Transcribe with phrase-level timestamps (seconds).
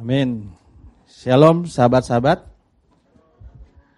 [0.00, 0.48] Amin.
[1.04, 2.40] Shalom sahabat-sahabat.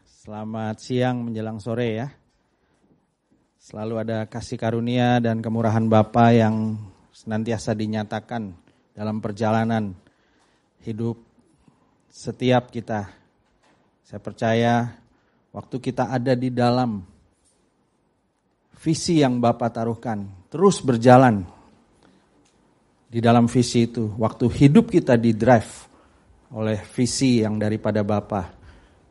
[0.03, 2.11] Selamat siang menjelang sore ya.
[3.63, 6.75] Selalu ada kasih karunia dan kemurahan Bapa yang
[7.15, 8.51] senantiasa dinyatakan
[8.99, 9.95] dalam perjalanan
[10.83, 11.23] hidup
[12.11, 13.07] setiap kita.
[14.03, 14.99] Saya percaya
[15.55, 16.99] waktu kita ada di dalam
[18.75, 21.47] visi yang Bapak taruhkan, terus berjalan
[23.07, 24.11] di dalam visi itu.
[24.19, 25.92] Waktu hidup kita di drive
[26.53, 28.53] oleh visi yang daripada Bapa.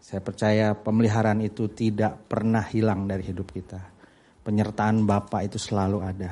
[0.01, 3.81] Saya percaya pemeliharaan itu tidak pernah hilang dari hidup kita.
[4.41, 6.31] Penyertaan Bapa itu selalu ada.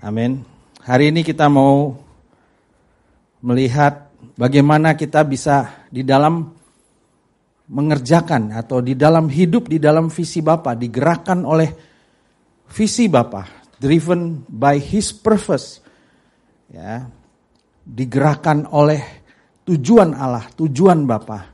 [0.00, 0.40] Amin.
[0.84, 1.96] Hari ini kita mau
[3.44, 6.48] melihat bagaimana kita bisa di dalam
[7.64, 11.70] mengerjakan atau di dalam hidup di dalam visi Bapa digerakkan oleh
[12.68, 15.80] visi Bapa, driven by his purpose.
[16.72, 17.08] Ya.
[17.84, 19.23] Digerakkan oleh
[19.64, 21.52] tujuan Allah, tujuan Bapa.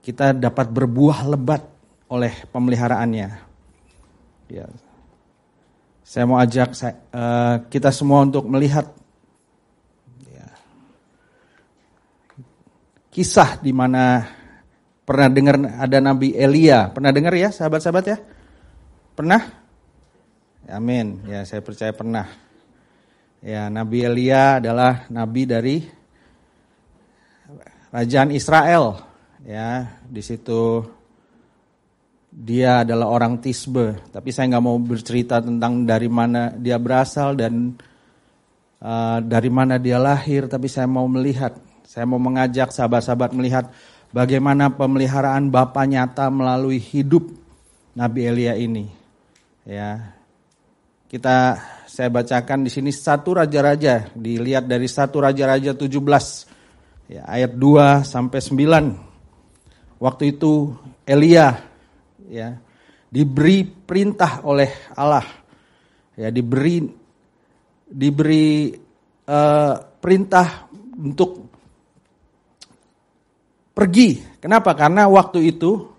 [0.00, 1.62] Kita dapat berbuah lebat
[2.08, 3.28] oleh pemeliharaannya.
[4.50, 4.66] Ya.
[6.02, 8.90] Saya mau ajak saya, uh, kita semua untuk melihat
[10.26, 10.46] ya,
[13.14, 14.26] kisah di mana
[15.06, 16.90] pernah dengar ada Nabi Elia.
[16.90, 18.18] Pernah dengar ya sahabat-sahabat ya?
[19.14, 19.42] Pernah?
[20.66, 21.22] Amin.
[21.30, 22.26] Ya saya percaya pernah.
[23.38, 25.99] Ya Nabi Elia adalah nabi dari
[27.90, 29.02] kerajaan Israel.
[29.42, 30.86] Ya di situ
[32.30, 33.98] dia adalah orang Tisbe.
[34.14, 37.74] Tapi saya nggak mau bercerita tentang dari mana dia berasal dan
[38.80, 40.46] uh, dari mana dia lahir.
[40.46, 43.66] Tapi saya mau melihat saya mau mengajak sahabat-sahabat melihat
[44.14, 47.26] bagaimana pemeliharaan Bapa nyata melalui hidup
[47.98, 48.86] Nabi Elia ini.
[49.66, 50.14] Ya
[51.10, 51.58] kita
[51.90, 54.14] saya bacakan di sini satu raja-raja.
[54.14, 56.59] Dilihat dari satu raja-raja 17
[57.10, 59.98] ya, ayat 2 sampai 9.
[59.98, 60.70] Waktu itu
[61.02, 61.58] Elia
[62.30, 62.54] ya
[63.10, 65.26] diberi perintah oleh Allah
[66.14, 66.86] ya diberi
[67.90, 68.70] diberi
[69.26, 71.50] uh, perintah untuk
[73.74, 74.38] pergi.
[74.38, 74.78] Kenapa?
[74.78, 75.90] Karena waktu itu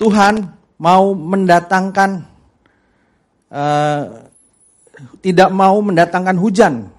[0.00, 0.42] Tuhan
[0.80, 2.10] mau mendatangkan
[3.52, 4.02] uh,
[5.22, 6.90] tidak mau mendatangkan hujan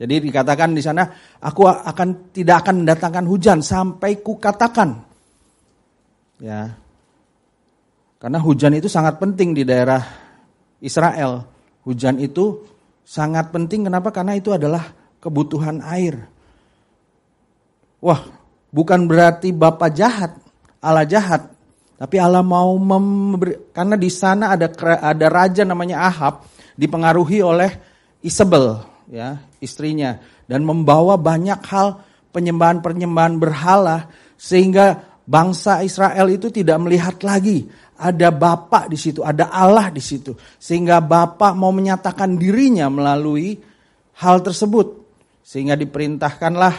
[0.00, 1.04] jadi dikatakan di sana,
[1.44, 4.96] aku akan tidak akan mendatangkan hujan sampai kukatakan.
[6.40, 6.72] Ya.
[8.16, 10.00] Karena hujan itu sangat penting di daerah
[10.80, 11.44] Israel.
[11.84, 12.64] Hujan itu
[13.04, 14.08] sangat penting kenapa?
[14.08, 14.88] Karena itu adalah
[15.20, 16.16] kebutuhan air.
[18.00, 18.24] Wah,
[18.72, 20.32] bukan berarti Bapak jahat,
[20.80, 21.44] Allah jahat.
[22.00, 24.72] Tapi Allah mau memberi, karena di sana ada
[25.04, 27.68] ada raja namanya Ahab dipengaruhi oleh
[28.24, 32.00] Isabel, ya istrinya dan membawa banyak hal
[32.30, 34.06] penyembahan-penyembahan berhala
[34.38, 37.66] sehingga bangsa Israel itu tidak melihat lagi
[38.00, 40.32] ada Bapak di situ, ada Allah di situ.
[40.56, 43.60] Sehingga Bapak mau menyatakan dirinya melalui
[44.24, 45.04] hal tersebut.
[45.44, 46.74] Sehingga diperintahkanlah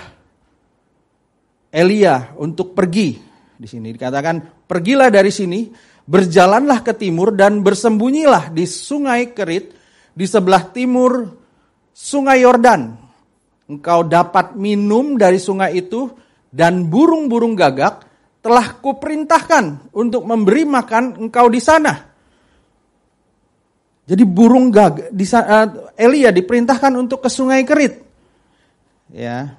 [1.69, 3.21] Elia untuk pergi.
[3.53, 5.69] Di sini dikatakan, "Pergilah dari sini,
[6.09, 9.77] berjalanlah ke timur dan bersembunyilah di sungai Kerit
[10.11, 11.40] di sebelah timur
[11.91, 12.97] sungai Yordan.
[13.71, 16.11] Engkau dapat minum dari sungai itu
[16.51, 18.03] dan burung-burung gagak
[18.43, 22.11] telah kuperintahkan untuk memberi makan engkau di sana.
[24.03, 28.03] Jadi burung gagak di uh, Elia diperintahkan untuk ke sungai Kerit.
[29.13, 29.55] Ya.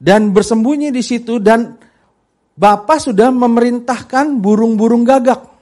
[0.00, 1.78] Dan bersembunyi di situ dan
[2.54, 5.53] Bapak sudah memerintahkan burung-burung gagak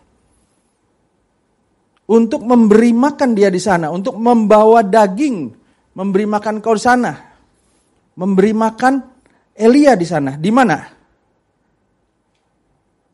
[2.12, 5.48] untuk memberi makan dia di sana, untuk membawa daging,
[5.96, 7.16] memberi makan kau di sana,
[8.20, 8.94] memberi makan
[9.56, 10.36] Elia di sana.
[10.36, 10.76] Di mana?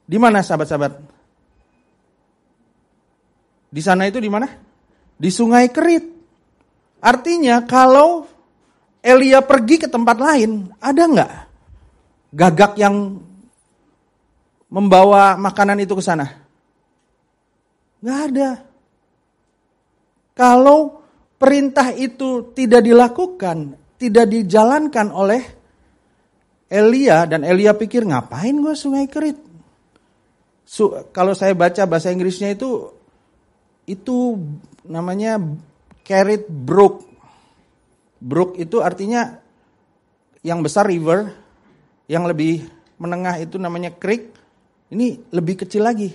[0.02, 0.92] Di mana sahabat-sahabat?
[3.70, 4.50] Di sana itu di mana?
[5.14, 6.02] Di Sungai Kerit.
[6.98, 8.26] Artinya kalau
[8.98, 11.32] Elia pergi ke tempat lain, ada nggak
[12.34, 13.22] gagak yang
[14.66, 16.26] membawa makanan itu ke sana?
[18.02, 18.67] Nggak ada.
[20.38, 21.02] Kalau
[21.34, 25.42] perintah itu tidak dilakukan, tidak dijalankan oleh
[26.70, 29.34] Elia dan Elia pikir ngapain gue sungai kerit?
[30.62, 32.92] Su, kalau saya baca bahasa Inggrisnya itu
[33.88, 34.38] itu
[34.86, 35.42] namanya
[36.06, 37.02] carried brook.
[38.22, 39.42] Brook itu artinya
[40.46, 41.34] yang besar river,
[42.06, 42.62] yang lebih
[43.02, 44.38] menengah itu namanya creek.
[44.94, 46.14] Ini lebih kecil lagi.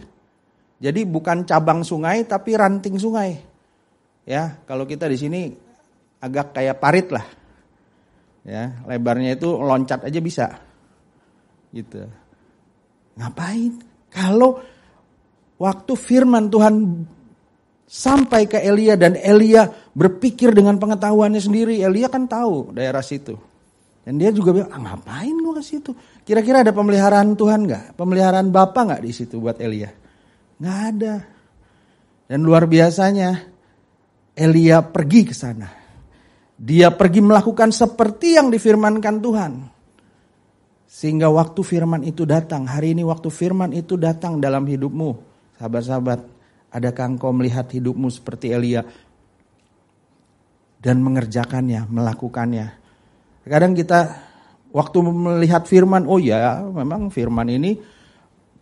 [0.80, 3.53] Jadi bukan cabang sungai tapi ranting sungai.
[4.24, 5.42] Ya, kalau kita di sini
[6.24, 7.26] agak kayak parit lah.
[8.44, 10.48] Ya, lebarnya itu loncat aja bisa.
[11.72, 12.08] Gitu.
[13.20, 13.80] Ngapain?
[14.12, 14.60] Kalau
[15.60, 17.08] waktu firman Tuhan
[17.88, 23.36] sampai ke Elia dan Elia berpikir dengan pengetahuannya sendiri, Elia kan tahu daerah situ.
[24.04, 25.96] Dan dia juga bilang, ah, ngapain gua ke situ?
[26.28, 27.84] Kira-kira ada pemeliharaan Tuhan nggak?
[27.96, 29.88] Pemeliharaan Bapak nggak di situ buat Elia?
[30.60, 31.16] Nggak ada.
[32.28, 33.53] Dan luar biasanya,
[34.34, 35.70] Elia pergi ke sana.
[36.54, 39.54] Dia pergi melakukan seperti yang difirmankan Tuhan.
[40.86, 45.10] Sehingga waktu firman itu datang, hari ini waktu firman itu datang dalam hidupmu.
[45.58, 46.20] Sahabat-sahabat,
[46.70, 48.86] adakah engkau melihat hidupmu seperti Elia?
[50.78, 52.84] Dan mengerjakannya, melakukannya
[53.44, 54.24] Kadang kita
[54.72, 57.76] waktu melihat firman, oh ya memang firman ini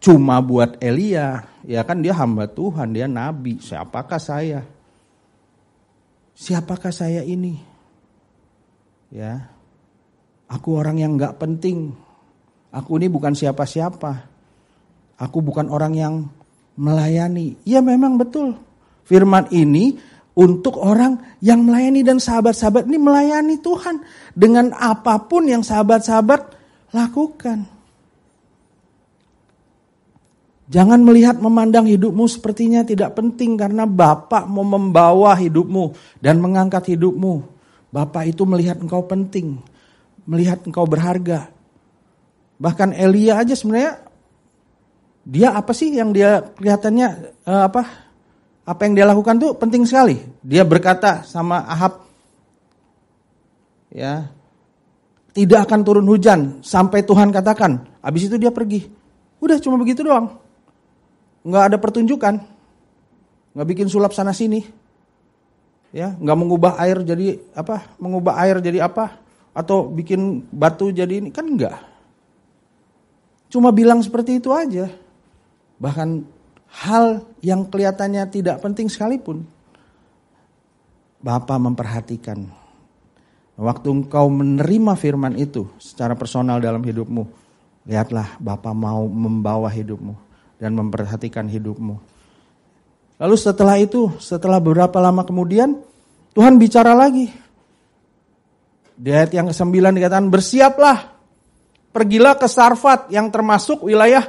[0.01, 1.45] cuma buat Elia.
[1.62, 3.62] Ya kan dia hamba Tuhan, dia nabi.
[3.62, 4.65] Siapakah saya?
[6.41, 7.53] Siapakah saya ini?
[9.13, 9.45] Ya,
[10.49, 11.93] aku orang yang nggak penting.
[12.73, 14.25] Aku ini bukan siapa-siapa.
[15.21, 16.15] Aku bukan orang yang
[16.73, 17.61] melayani.
[17.61, 18.57] Ya memang betul.
[19.05, 20.01] Firman ini
[20.33, 24.01] untuk orang yang melayani dan sahabat-sahabat ini melayani Tuhan
[24.33, 26.57] dengan apa pun yang sahabat-sahabat
[26.89, 27.69] lakukan.
[30.71, 35.91] Jangan melihat memandang hidupmu sepertinya tidak penting karena Bapak mau membawa hidupmu
[36.23, 37.44] dan mengangkat hidupmu.
[37.91, 39.59] Bapak itu melihat engkau penting,
[40.23, 41.51] melihat engkau berharga.
[42.56, 44.00] Bahkan Elia aja sebenarnya
[45.27, 47.07] dia apa sih yang dia kelihatannya
[47.44, 47.81] uh, apa
[48.63, 50.23] apa yang dia lakukan tuh penting sekali.
[50.39, 52.00] Dia berkata sama Ahab,
[53.91, 54.31] ya,
[55.35, 58.00] tidak akan turun hujan sampai Tuhan katakan.
[58.00, 58.88] Habis itu dia pergi.
[59.44, 60.40] Udah cuma begitu doang.
[61.41, 62.35] Nggak ada pertunjukan.
[63.51, 64.63] Nggak bikin sulap sana sini.
[65.91, 67.83] Ya, nggak mengubah air jadi apa?
[67.99, 69.19] Mengubah air jadi apa?
[69.51, 71.83] Atau bikin batu jadi ini kan enggak.
[73.51, 74.88] Cuma bilang seperti itu aja.
[75.75, 76.23] Bahkan
[76.88, 79.44] hal yang kelihatannya tidak penting sekalipun,
[81.19, 82.47] Bapak memperhatikan.
[83.59, 87.27] Waktu engkau menerima firman itu secara personal dalam hidupmu,
[87.83, 90.31] lihatlah Bapak mau membawa hidupmu
[90.61, 91.97] dan memperhatikan hidupmu.
[93.17, 95.81] Lalu setelah itu, setelah beberapa lama kemudian,
[96.37, 97.33] Tuhan bicara lagi.
[98.93, 101.17] Di ayat yang ke-9 dikatakan, bersiaplah,
[101.89, 104.21] pergilah ke Sarfat yang termasuk wilayah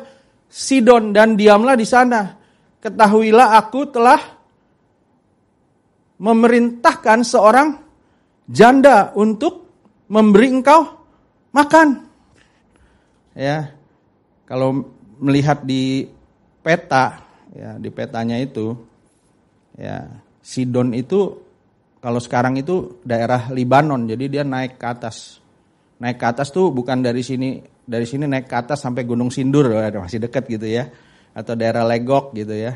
[0.49, 2.40] Sidon dan diamlah di sana.
[2.81, 4.20] Ketahuilah aku telah
[6.17, 7.69] memerintahkan seorang
[8.49, 9.69] janda untuk
[10.08, 10.81] memberi engkau
[11.52, 12.05] makan.
[13.32, 13.73] Ya.
[14.44, 16.05] Kalau melihat di
[16.62, 18.73] peta ya di petanya itu
[19.76, 20.09] ya
[20.43, 21.43] Sidon itu
[22.03, 25.38] kalau sekarang itu daerah Libanon jadi dia naik ke atas.
[26.03, 29.70] Naik ke atas tuh bukan dari sini dari sini naik ke atas sampai Gunung Sindur,
[29.70, 30.91] masih dekat gitu ya.
[31.31, 32.75] Atau daerah Legok gitu ya.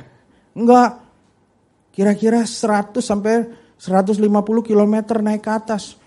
[0.54, 1.02] Enggak.
[1.90, 4.22] Kira-kira 100 sampai 150
[4.62, 5.98] km naik ke atas.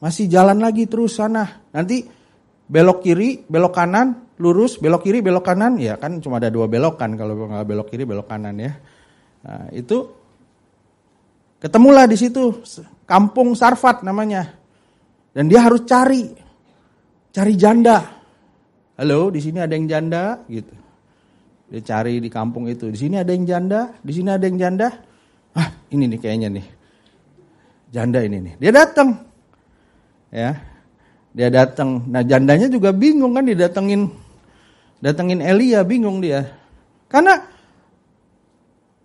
[0.00, 1.60] Masih jalan lagi terus sana.
[1.76, 2.08] Nanti
[2.64, 5.80] belok kiri, belok kanan, lurus, belok kiri, belok kanan.
[5.80, 8.72] Ya kan cuma ada dua belokan kalau nggak belok kiri, belok kanan ya.
[9.46, 10.08] Nah, itu
[11.60, 12.60] ketemulah di situ
[13.08, 14.56] kampung Sarfat namanya.
[15.36, 16.32] Dan dia harus cari
[17.32, 18.16] cari janda.
[18.96, 20.72] Halo, di sini ada yang janda gitu.
[21.68, 22.88] Dia cari di kampung itu.
[22.88, 24.88] Di sini ada yang janda, di sini ada yang janda.
[25.52, 26.66] Ah, ini nih kayaknya nih.
[27.92, 28.54] Janda ini nih.
[28.56, 29.08] Dia datang.
[30.32, 30.56] Ya.
[31.36, 32.08] Dia datang.
[32.08, 34.08] Nah, jandanya juga bingung kan didatengin
[35.06, 36.42] datengin Elia, bingung dia.
[37.06, 37.38] Karena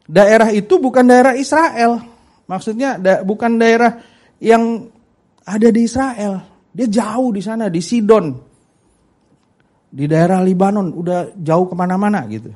[0.10, 2.02] daerah itu bukan daerah Israel.
[2.50, 4.02] Maksudnya da, bukan daerah
[4.42, 4.90] yang
[5.46, 6.42] ada di Israel.
[6.74, 8.34] Dia jauh di sana, di Sidon.
[9.92, 12.50] Di daerah Libanon, udah jauh ke mana-mana gitu.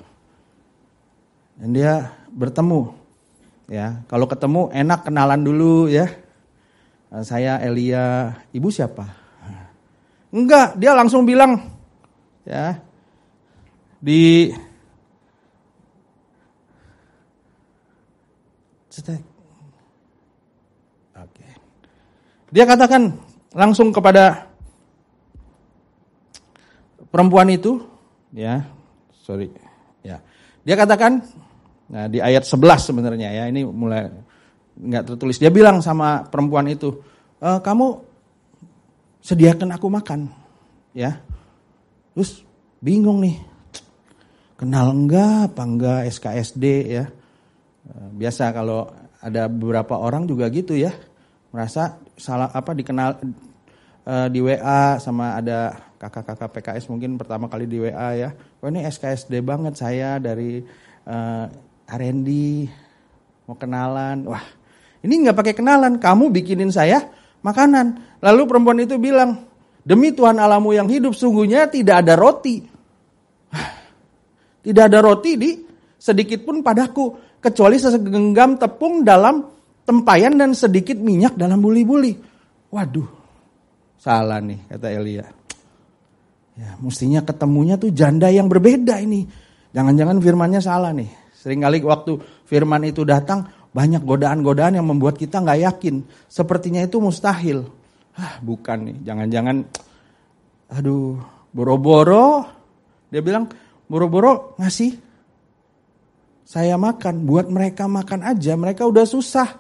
[1.62, 3.06] Dan dia bertemu.
[3.70, 6.10] Ya, kalau ketemu enak kenalan dulu ya.
[7.14, 9.06] Eh, saya Elia, ibu siapa?
[10.34, 11.64] Enggak, dia langsung bilang
[12.44, 12.76] ya
[14.06, 14.54] di
[21.18, 21.48] Oke.
[22.54, 23.18] Dia katakan,
[23.58, 24.46] langsung kepada
[27.10, 27.82] perempuan itu,
[28.30, 28.62] ya,
[29.26, 29.50] sorry,
[30.06, 30.22] ya,
[30.62, 31.26] dia katakan,
[31.90, 34.08] nah di ayat 11 sebenarnya ya, ini mulai
[34.78, 35.42] nggak tertulis.
[35.42, 37.02] Dia bilang sama perempuan itu,
[37.42, 37.88] e, kamu
[39.20, 40.32] sediakan aku makan,
[40.96, 41.20] ya.
[42.16, 42.48] Terus
[42.80, 43.55] bingung nih,
[44.56, 47.06] kenal enggak apa enggak SKSD ya.
[47.86, 48.90] Eh, biasa kalau
[49.22, 50.94] ada beberapa orang juga gitu ya
[51.56, 53.16] merasa salah apa dikenal
[54.04, 58.30] uh, di WA sama ada kakak-kakak PKS mungkin pertama kali di WA ya.
[58.60, 60.60] Wah ini SKSD banget saya dari
[61.08, 61.46] uh,
[61.88, 62.30] R&D
[63.48, 64.28] mau kenalan.
[64.28, 64.44] Wah
[65.06, 67.08] ini nggak pakai kenalan, kamu bikinin saya
[67.46, 68.20] makanan.
[68.26, 69.46] Lalu perempuan itu bilang,
[69.86, 72.75] demi Tuhan alamu yang hidup sungguhnya tidak ada roti.
[74.66, 75.52] Tidak ada roti di
[76.02, 77.38] sedikit pun padaku.
[77.38, 79.46] Kecuali segenggam tepung dalam
[79.86, 82.18] tempayan dan sedikit minyak dalam buli-buli.
[82.74, 83.06] Waduh,
[84.02, 85.26] salah nih kata Elia.
[86.56, 89.30] Ya, mestinya ketemunya tuh janda yang berbeda ini.
[89.76, 91.12] Jangan-jangan firmannya salah nih.
[91.38, 92.18] Seringkali waktu
[92.50, 93.46] firman itu datang,
[93.76, 96.02] banyak godaan-godaan yang membuat kita nggak yakin.
[96.26, 97.70] Sepertinya itu mustahil.
[98.16, 99.68] Ah, bukan nih, jangan-jangan,
[100.72, 101.20] aduh,
[101.52, 102.48] boro-boro.
[103.12, 103.52] Dia bilang,
[103.86, 105.06] boro-boro ngasih
[106.46, 109.58] saya makan, buat mereka makan aja, mereka udah susah.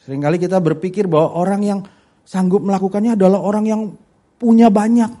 [0.00, 1.80] Seringkali kita berpikir bahwa orang yang
[2.24, 3.82] sanggup melakukannya adalah orang yang
[4.40, 5.12] punya banyak,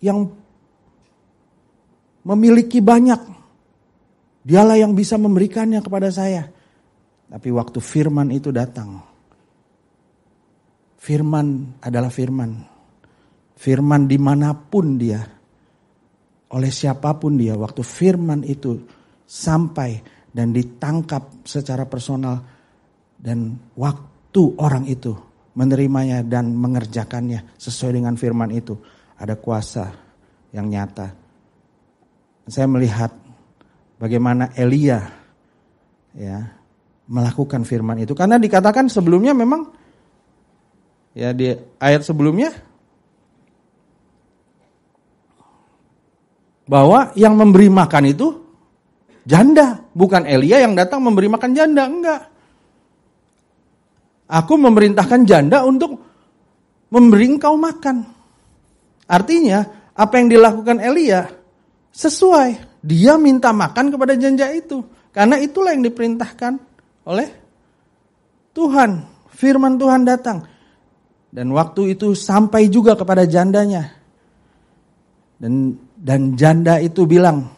[0.00, 0.32] yang
[2.24, 3.20] memiliki banyak.
[4.48, 6.48] Dialah yang bisa memberikannya kepada saya.
[7.28, 9.04] Tapi waktu firman itu datang,
[10.96, 12.64] firman adalah firman.
[13.60, 15.20] Firman di mana pun dia,
[16.48, 18.80] oleh siapa pun dia, waktu firman itu
[19.28, 20.00] sampai
[20.32, 22.40] dan ditangkap secara personal
[23.20, 25.12] dan waktu orang itu
[25.58, 28.78] menerimanya dan mengerjakannya sesuai dengan firman itu
[29.18, 29.90] ada kuasa
[30.54, 31.12] yang nyata.
[32.48, 33.12] Saya melihat
[34.00, 35.04] bagaimana Elia
[36.16, 36.38] ya
[37.08, 39.68] melakukan firman itu karena dikatakan sebelumnya memang
[41.12, 42.52] ya di ayat sebelumnya
[46.68, 48.28] bahwa yang memberi makan itu
[49.24, 52.22] janda, bukan Elia yang datang memberi makan janda, enggak.
[54.28, 55.96] Aku memerintahkan janda untuk
[56.92, 58.04] memberi engkau makan.
[59.08, 59.64] Artinya,
[59.96, 61.32] apa yang dilakukan Elia
[61.88, 62.68] sesuai.
[62.84, 64.84] Dia minta makan kepada janda itu.
[65.10, 66.52] Karena itulah yang diperintahkan
[67.08, 67.28] oleh
[68.52, 69.08] Tuhan.
[69.32, 70.44] Firman Tuhan datang.
[71.32, 73.96] Dan waktu itu sampai juga kepada jandanya.
[75.40, 77.50] Dan dan janda itu bilang,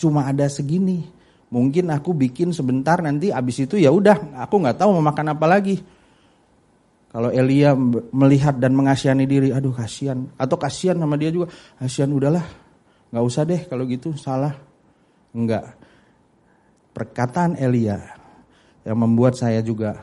[0.00, 1.04] cuma ada segini.
[1.52, 5.44] Mungkin aku bikin sebentar nanti abis itu ya udah aku nggak tahu mau makan apa
[5.44, 5.76] lagi.
[7.12, 7.76] Kalau Elia
[8.08, 12.40] melihat dan mengasihani diri, aduh kasihan atau kasihan sama dia juga, kasihan udahlah,
[13.12, 14.56] nggak usah deh kalau gitu salah.
[15.36, 15.76] Enggak.
[16.96, 18.00] Perkataan Elia
[18.88, 20.00] yang membuat saya juga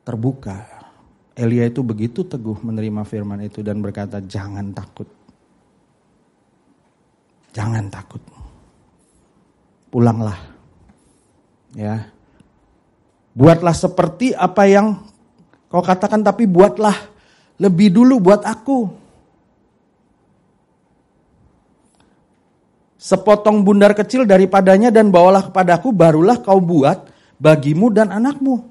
[0.00, 0.64] terbuka.
[1.36, 5.19] Elia itu begitu teguh menerima firman itu dan berkata, "Jangan takut.
[7.50, 8.20] Jangan takut."
[9.90, 10.38] pulanglah.
[11.74, 12.08] Ya.
[13.34, 15.02] Buatlah seperti apa yang
[15.70, 16.94] kau katakan tapi buatlah
[17.58, 18.78] lebih dulu buat aku.
[23.00, 27.10] Sepotong bundar kecil daripadanya dan bawalah kepadaku barulah kau buat
[27.42, 28.66] bagimu dan anakmu.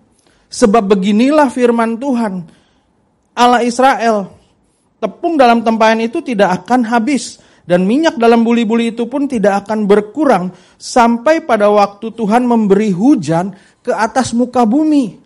[0.50, 2.46] Sebab beginilah firman Tuhan.
[3.38, 4.34] Allah Israel.
[5.00, 9.86] Tepung dalam tempayan itu tidak akan habis dan minyak dalam buli-buli itu pun tidak akan
[9.86, 10.50] berkurang
[10.82, 13.54] sampai pada waktu Tuhan memberi hujan
[13.86, 15.22] ke atas muka bumi.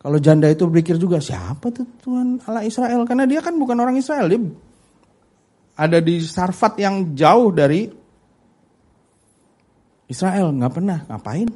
[0.00, 3.96] Kalau janda itu berpikir juga siapa tuh Tuhan Allah Israel karena dia kan bukan orang
[3.96, 4.40] Israel dia
[5.80, 7.88] ada di Sarfat yang jauh dari
[10.08, 11.48] Israel nggak pernah ngapain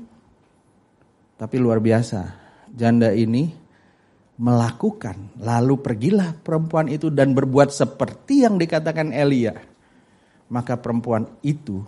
[1.40, 2.20] tapi luar biasa
[2.68, 3.63] janda ini
[4.38, 5.38] melakukan.
[5.38, 9.54] Lalu pergilah perempuan itu dan berbuat seperti yang dikatakan Elia.
[10.50, 11.82] Maka perempuan itu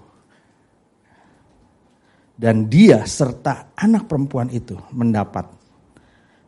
[2.37, 5.49] dan dia serta anak perempuan itu mendapat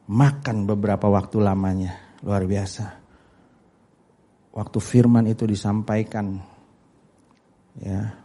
[0.09, 1.97] makan beberapa waktu lamanya.
[2.21, 2.93] Luar biasa.
[4.52, 6.45] Waktu firman itu disampaikan.
[7.81, 8.21] Ya.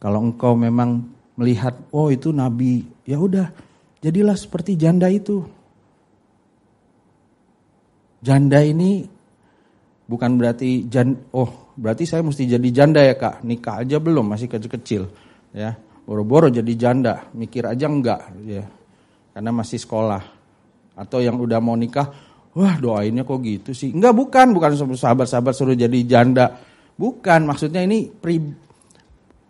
[0.00, 3.52] Kalau engkau memang melihat, oh itu nabi, ya udah,
[4.00, 5.44] jadilah seperti janda itu
[8.24, 9.04] Janda ini
[10.08, 13.44] bukan berarti jan oh berarti saya mesti jadi janda ya kak.
[13.44, 15.02] Nikah aja belum masih kecil-kecil
[15.52, 15.76] ya.
[16.04, 18.64] Boro-boro jadi janda mikir aja enggak ya.
[19.36, 20.22] Karena masih sekolah.
[20.96, 22.08] Atau yang udah mau nikah
[22.56, 23.92] wah doainnya kok gitu sih?
[23.92, 24.56] Enggak bukan.
[24.56, 26.56] Bukan sahabat-sahabat suruh jadi janda.
[26.96, 27.44] Bukan.
[27.44, 28.40] Maksudnya ini pri,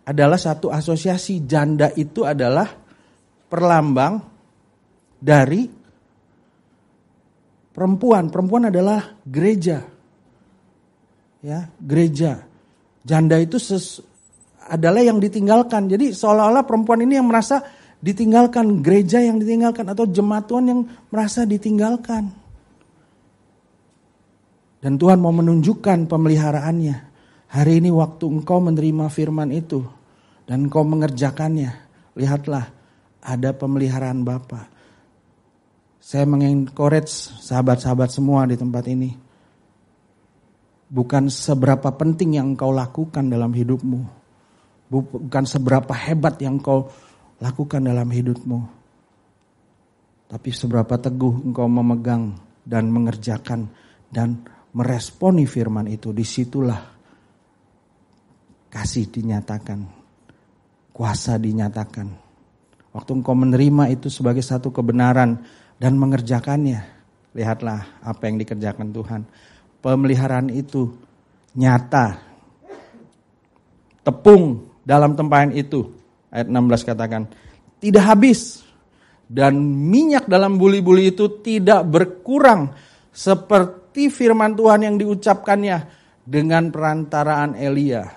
[0.03, 1.47] adalah satu asosiasi.
[1.47, 2.67] Janda itu adalah
[3.45, 4.19] perlambang
[5.21, 5.84] dari
[7.75, 8.31] perempuan.
[8.31, 9.83] Perempuan adalah gereja.
[11.43, 12.47] Ya, gereja.
[13.03, 13.99] Janda itu ses,
[14.65, 15.91] adalah yang ditinggalkan.
[15.91, 17.61] Jadi seolah-olah perempuan ini yang merasa
[17.99, 22.33] ditinggalkan, gereja yang ditinggalkan atau jemaat Tuhan yang merasa ditinggalkan.
[24.81, 27.13] Dan Tuhan mau menunjukkan pemeliharaannya.
[27.45, 29.81] Hari ini waktu engkau menerima firman itu
[30.45, 31.71] dan engkau mengerjakannya,
[32.13, 32.69] lihatlah
[33.25, 34.74] ada pemeliharaan Bapa.
[36.05, 37.09] Saya mengencourage
[37.41, 39.09] sahabat-sahabat semua di tempat ini.
[40.85, 44.05] Bukan seberapa penting yang engkau lakukan dalam hidupmu.
[44.93, 46.93] Bukan seberapa hebat yang engkau
[47.41, 48.59] lakukan dalam hidupmu.
[50.29, 53.65] Tapi seberapa teguh engkau memegang dan mengerjakan
[54.13, 54.45] dan
[54.77, 56.13] meresponi firman itu.
[56.13, 56.85] Di situlah
[58.69, 59.81] kasih dinyatakan.
[60.93, 62.07] Kuasa dinyatakan.
[62.93, 66.81] Waktu engkau menerima itu sebagai satu kebenaran dan mengerjakannya.
[67.35, 69.21] Lihatlah apa yang dikerjakan Tuhan.
[69.83, 70.87] Pemeliharaan itu
[71.59, 72.23] nyata.
[74.01, 75.91] Tepung dalam tempayan itu.
[76.31, 77.27] Ayat 16 katakan.
[77.83, 78.63] Tidak habis.
[79.25, 79.59] Dan
[79.91, 82.71] minyak dalam buli-buli itu tidak berkurang.
[83.11, 86.07] Seperti firman Tuhan yang diucapkannya.
[86.25, 88.07] Dengan perantaraan Elia.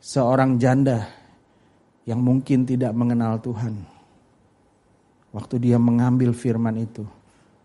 [0.00, 1.06] Seorang janda
[2.08, 3.93] yang mungkin tidak mengenal Tuhan
[5.34, 7.02] waktu dia mengambil firman itu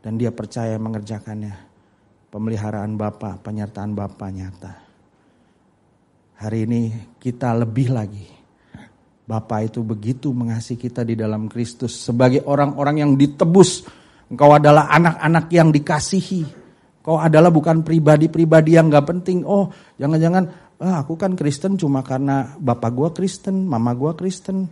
[0.02, 1.70] dan dia percaya mengerjakannya.
[2.30, 4.74] Pemeliharaan Bapa, penyertaan Bapa nyata.
[6.42, 6.82] Hari ini
[7.18, 8.26] kita lebih lagi.
[9.26, 13.86] Bapa itu begitu mengasihi kita di dalam Kristus sebagai orang-orang yang ditebus.
[14.30, 16.42] Engkau adalah anak-anak yang dikasihi.
[17.02, 19.42] Kau adalah bukan pribadi-pribadi yang gak penting.
[19.42, 20.46] Oh, jangan-jangan
[20.86, 24.70] ah, aku kan Kristen cuma karena bapak gua Kristen, mama gua Kristen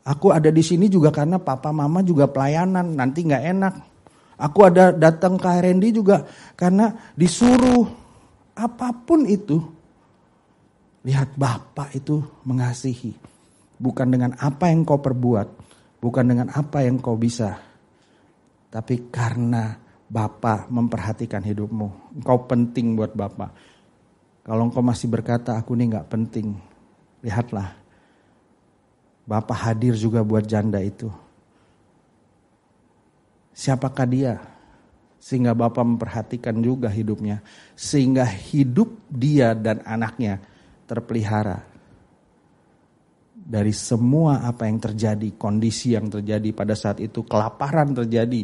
[0.00, 3.74] Aku ada di sini juga karena papa mama juga pelayanan, nanti nggak enak.
[4.40, 6.24] Aku ada datang ke HRND juga
[6.56, 7.84] karena disuruh
[8.56, 9.60] apa pun itu.
[11.04, 13.12] Lihat Bapak itu mengasihi.
[13.80, 15.48] Bukan dengan apa yang kau perbuat,
[16.00, 17.56] bukan dengan apa yang kau bisa.
[18.72, 19.76] Tapi karena
[20.08, 22.20] Bapak memperhatikan hidupmu.
[22.20, 23.52] Engkau penting buat Bapak.
[24.44, 26.56] Kalau engkau masih berkata aku ini nggak penting,
[27.20, 27.80] lihatlah
[29.30, 31.06] Bapak hadir juga buat janda itu.
[33.54, 34.34] Siapakah dia?
[35.22, 37.38] Sehingga Bapak memperhatikan juga hidupnya.
[37.78, 40.42] Sehingga hidup dia dan anaknya
[40.90, 41.62] terpelihara.
[43.38, 48.42] Dari semua apa yang terjadi, kondisi yang terjadi pada saat itu, kelaparan terjadi.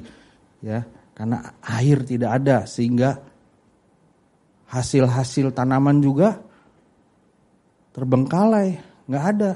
[0.62, 0.86] ya
[1.18, 3.18] Karena air tidak ada sehingga
[4.70, 6.38] hasil-hasil tanaman juga
[7.90, 8.78] terbengkalai,
[9.10, 9.52] nggak ada.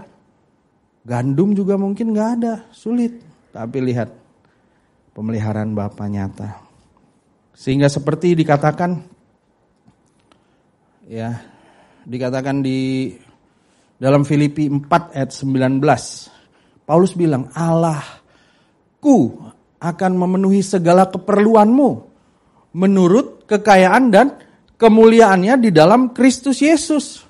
[1.11, 3.19] Gandum juga mungkin nggak ada, sulit.
[3.51, 4.15] Tapi lihat
[5.11, 6.63] pemeliharaan Bapa nyata.
[7.51, 9.03] Sehingga seperti dikatakan
[11.11, 11.35] ya,
[12.07, 13.11] dikatakan di
[13.99, 15.83] dalam Filipi 4 ayat 19.
[16.87, 19.35] Paulus bilang, Allahku
[19.83, 21.91] akan memenuhi segala keperluanmu
[22.79, 24.39] menurut kekayaan dan
[24.79, 27.27] kemuliaannya di dalam Kristus Yesus.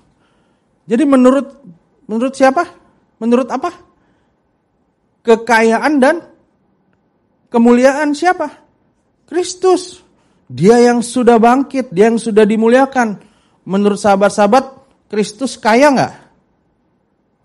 [0.85, 1.49] Jadi menurut
[2.05, 2.80] menurut siapa?
[3.20, 3.70] Menurut apa?
[5.20, 6.24] Kekayaan dan
[7.52, 8.48] kemuliaan siapa?
[9.28, 10.00] Kristus.
[10.50, 13.22] Dia yang sudah bangkit, dia yang sudah dimuliakan.
[13.62, 16.14] Menurut sahabat-sahabat, Kristus kaya nggak?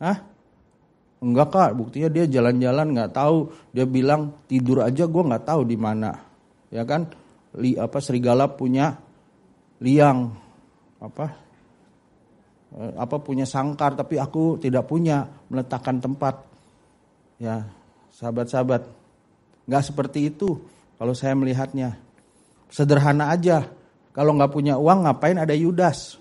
[0.01, 0.17] Hah?
[1.21, 3.53] Enggak kak, buktinya dia jalan-jalan nggak tahu.
[3.75, 6.17] Dia bilang tidur aja gue nggak tahu di mana,
[6.73, 7.05] ya kan?
[7.61, 8.97] Li, apa serigala punya
[9.79, 10.33] liang,
[10.97, 11.44] apa
[12.75, 16.43] apa punya sangkar tapi aku tidak punya meletakkan tempat.
[17.39, 17.67] Ya,
[18.15, 18.87] sahabat-sahabat,
[19.67, 20.59] nggak seperti itu
[20.99, 21.99] kalau saya melihatnya.
[22.71, 23.71] Sederhana aja.
[24.15, 26.19] Kalau nggak punya uang ngapain ada Yudas?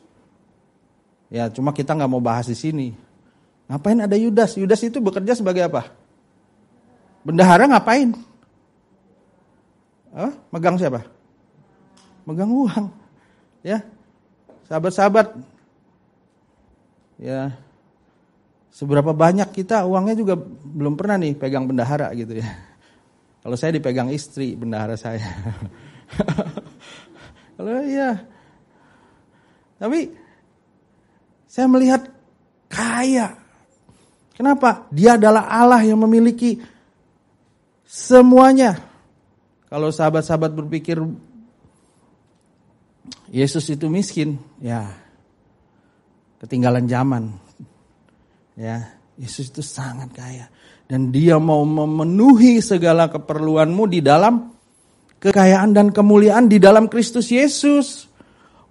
[1.31, 2.91] Ya, cuma kita nggak mau bahas di sini.
[3.71, 4.59] Ngapain ada Yudas?
[4.59, 5.95] Yudas itu bekerja sebagai apa?
[7.23, 8.13] Bendahara ngapain?
[10.15, 10.35] Hah?
[10.51, 11.07] Megang siapa?
[12.27, 12.87] Megang uang.
[13.65, 13.81] Ya,
[14.69, 15.33] sahabat-sahabat,
[17.25, 17.57] ya
[18.69, 20.35] seberapa banyak kita uangnya juga
[20.67, 22.45] belum pernah nih pegang bendahara gitu ya.
[23.47, 25.25] Kalau saya dipegang istri bendahara saya.
[27.57, 28.29] Kalau iya.
[29.81, 30.13] Tapi
[31.49, 32.13] saya melihat
[32.67, 33.41] kaya.
[34.35, 34.91] Kenapa?
[34.91, 36.59] Dia adalah Allah yang memiliki
[37.87, 38.83] semuanya.
[39.71, 40.99] Kalau sahabat-sahabat berpikir
[43.31, 45.04] Yesus itu miskin, ya
[46.45, 47.33] ketinggalan zaman.
[48.55, 50.47] Ya, Yesus itu sangat kaya
[50.85, 54.53] dan dia mau memenuhi segala keperluanmu di dalam
[55.19, 58.13] kekayaan dan kemuliaan di dalam Kristus Yesus.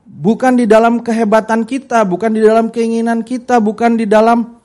[0.04, 4.60] Bukan di dalam kehebatan kita, bukan di dalam keinginan kita, bukan di dalam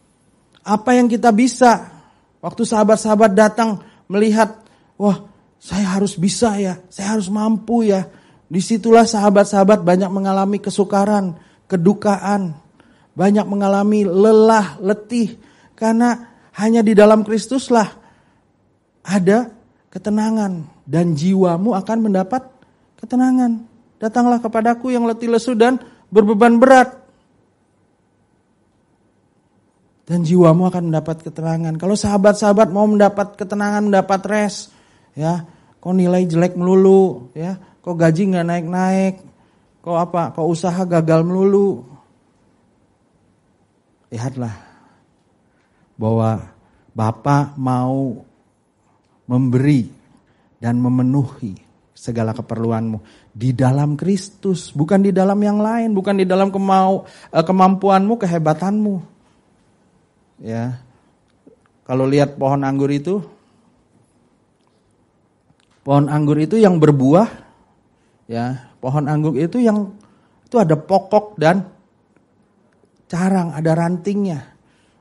[0.67, 1.95] apa yang kita bisa.
[2.43, 3.79] Waktu sahabat-sahabat datang
[4.11, 4.67] melihat,
[4.99, 5.31] wah
[5.63, 8.11] saya harus bisa ya, saya harus mampu ya.
[8.51, 11.39] Di situlah sahabat-sahabat banyak mengalami kesukaran,
[11.71, 12.59] kedukaan,
[13.19, 15.35] banyak mengalami lelah, letih.
[15.75, 16.15] Karena
[16.55, 17.91] hanya di dalam Kristuslah
[19.03, 19.51] ada
[19.91, 22.47] ketenangan dan jiwamu akan mendapat
[23.03, 23.67] ketenangan.
[23.99, 25.83] Datanglah kepadaku yang letih lesu dan
[26.15, 26.95] berbeban berat.
[30.07, 31.77] Dan jiwamu akan mendapat ketenangan.
[31.77, 34.73] Kalau sahabat-sahabat mau mendapat ketenangan, mendapat rest,
[35.13, 35.45] ya,
[35.83, 39.21] kok nilai jelek melulu, ya, kok gaji nggak naik-naik,
[39.85, 41.98] kok apa, kok usaha gagal melulu.
[44.09, 44.55] Lihatlah
[45.99, 46.49] bahwa
[46.97, 48.25] Bapak mau
[49.29, 49.87] memberi
[50.59, 51.55] dan memenuhi
[51.95, 53.03] segala keperluanmu
[53.35, 58.95] di dalam Kristus, bukan di dalam yang lain, bukan di dalam kemau, eh, kemampuanmu, kehebatanmu.
[60.43, 60.83] Ya.
[61.87, 63.23] Kalau lihat pohon anggur itu
[65.83, 67.27] pohon anggur itu yang berbuah
[68.29, 69.95] ya, pohon anggur itu yang
[70.45, 71.65] itu ada pokok dan
[73.09, 74.55] carang, ada rantingnya.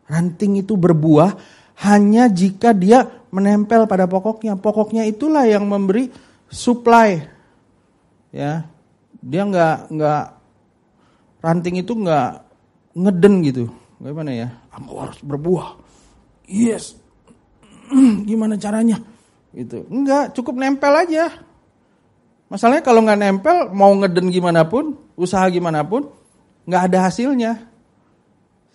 [0.07, 1.35] Ranting itu berbuah
[1.83, 4.55] hanya jika dia menempel pada pokoknya.
[4.57, 6.09] Pokoknya itulah yang memberi
[6.47, 7.21] supply.
[8.31, 8.65] Ya.
[9.19, 10.23] Dia nggak nggak
[11.43, 12.29] ranting itu nggak
[12.95, 13.63] ngeden gitu.
[13.99, 14.47] Bagaimana ya?
[14.71, 15.75] Aku harus berbuah.
[16.47, 16.95] Yes.
[18.29, 19.03] Gimana caranya?
[19.51, 21.33] Itu enggak, cukup nempel aja.
[22.47, 26.07] Masalahnya kalau nggak nempel, mau ngeden gimana pun, usaha gimana pun,
[26.63, 27.66] nggak ada hasilnya.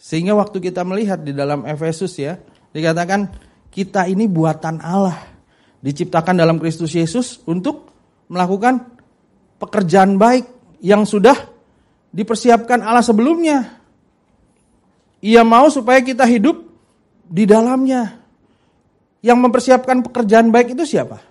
[0.02, 2.34] Sehingga waktu kita melihat di dalam Efesus ya,
[2.74, 3.30] dikatakan
[3.70, 5.14] kita ini buatan Allah.
[5.78, 7.94] Diciptakan dalam Kristus Yesus untuk
[8.26, 8.82] melakukan
[9.62, 10.50] pekerjaan baik
[10.82, 11.38] yang sudah
[12.10, 13.78] dipersiapkan Allah sebelumnya.
[15.22, 16.66] Ia mau supaya kita hidup
[17.22, 18.18] di dalamnya.
[19.22, 21.22] Yang mempersiapkan pekerjaan baik itu siapa?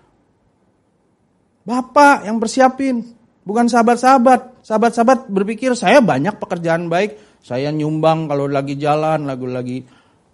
[1.67, 3.03] Bapak yang persiapin,
[3.43, 4.50] bukan sahabat-sahabat.
[4.61, 9.81] Sahabat-sahabat berpikir saya banyak pekerjaan baik, saya nyumbang kalau lagi jalan, lagu lagi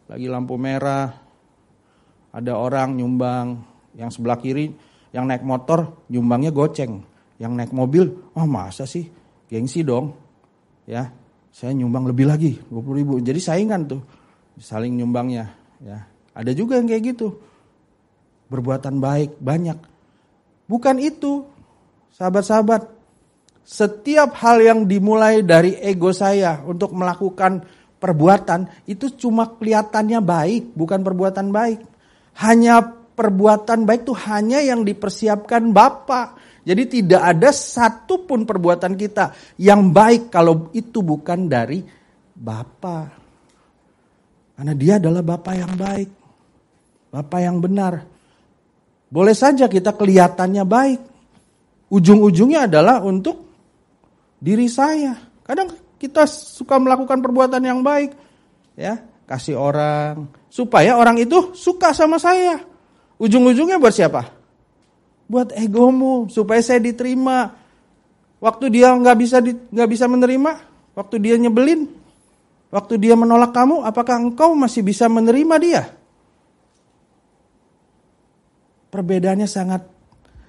[0.08, 1.12] lagi lampu merah.
[2.36, 3.64] Ada orang nyumbang,
[3.96, 4.70] yang sebelah kiri
[5.16, 7.02] yang naik motor nyumbangnya goceng,
[7.40, 9.08] yang naik mobil, oh masa sih,
[9.48, 10.14] gengsi dong,
[10.86, 11.08] ya.
[11.50, 13.14] Saya nyumbang lebih lagi, 20 ribu.
[13.18, 14.02] Jadi saingan tuh,
[14.62, 15.50] saling nyumbangnya.
[15.82, 16.06] Ya.
[16.38, 17.34] Ada juga yang kayak gitu
[18.48, 19.78] berbuatan baik banyak.
[20.70, 21.50] Bukan itu,
[22.14, 22.97] sahabat-sahabat.
[23.68, 27.68] Setiap hal yang dimulai dari ego saya untuk melakukan
[28.00, 31.84] perbuatan itu cuma kelihatannya baik, bukan perbuatan baik.
[32.40, 36.40] Hanya perbuatan baik itu hanya yang dipersiapkan Bapak.
[36.64, 41.84] Jadi tidak ada satupun perbuatan kita yang baik kalau itu bukan dari
[42.40, 43.08] Bapak.
[44.56, 46.10] Karena dia adalah Bapak yang baik.
[47.12, 48.00] Bapak yang benar.
[49.12, 51.02] Boleh saja kita kelihatannya baik.
[51.92, 53.47] Ujung-ujungnya adalah untuk
[54.38, 55.18] diri saya.
[55.44, 58.14] Kadang kita suka melakukan perbuatan yang baik.
[58.78, 62.62] Ya, kasih orang supaya orang itu suka sama saya.
[63.18, 64.30] Ujung-ujungnya buat siapa?
[65.28, 67.52] Buat egomu, supaya saya diterima.
[68.38, 70.52] Waktu dia nggak bisa nggak bisa menerima,
[70.94, 71.90] waktu dia nyebelin,
[72.70, 75.84] waktu dia menolak kamu, apakah engkau masih bisa menerima dia?
[78.94, 79.84] Perbedaannya sangat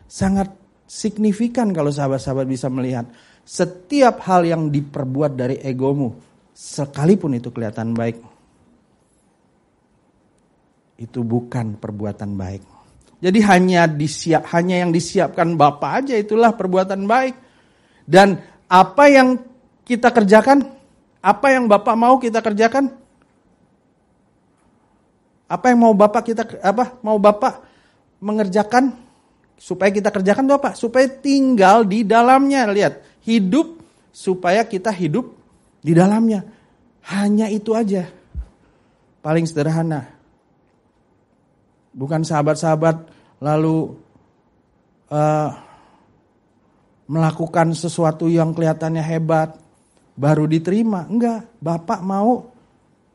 [0.04, 0.52] sangat
[0.88, 3.08] signifikan kalau sahabat-sahabat bisa melihat.
[3.48, 6.12] Setiap hal yang diperbuat dari egomu,
[6.52, 8.20] sekalipun itu kelihatan baik,
[11.00, 12.60] itu bukan perbuatan baik.
[13.24, 17.34] Jadi hanya disiap, hanya yang disiapkan Bapak aja itulah perbuatan baik.
[18.04, 18.36] Dan
[18.68, 19.40] apa yang
[19.88, 20.68] kita kerjakan,
[21.24, 22.92] apa yang Bapak mau kita kerjakan,
[25.48, 27.64] apa yang mau Bapak kita apa mau Bapak
[28.20, 28.92] mengerjakan
[29.58, 30.70] supaya kita kerjakan itu apa?
[30.78, 32.70] Supaya tinggal di dalamnya.
[32.70, 33.76] Lihat, hidup
[34.08, 35.36] supaya kita hidup
[35.84, 36.48] di dalamnya.
[37.04, 38.08] Hanya itu aja.
[39.20, 40.08] Paling sederhana.
[41.92, 42.96] Bukan sahabat-sahabat
[43.44, 43.92] lalu
[45.12, 45.50] uh,
[47.08, 49.60] melakukan sesuatu yang kelihatannya hebat
[50.16, 51.04] baru diterima.
[51.08, 52.52] Enggak, Bapak mau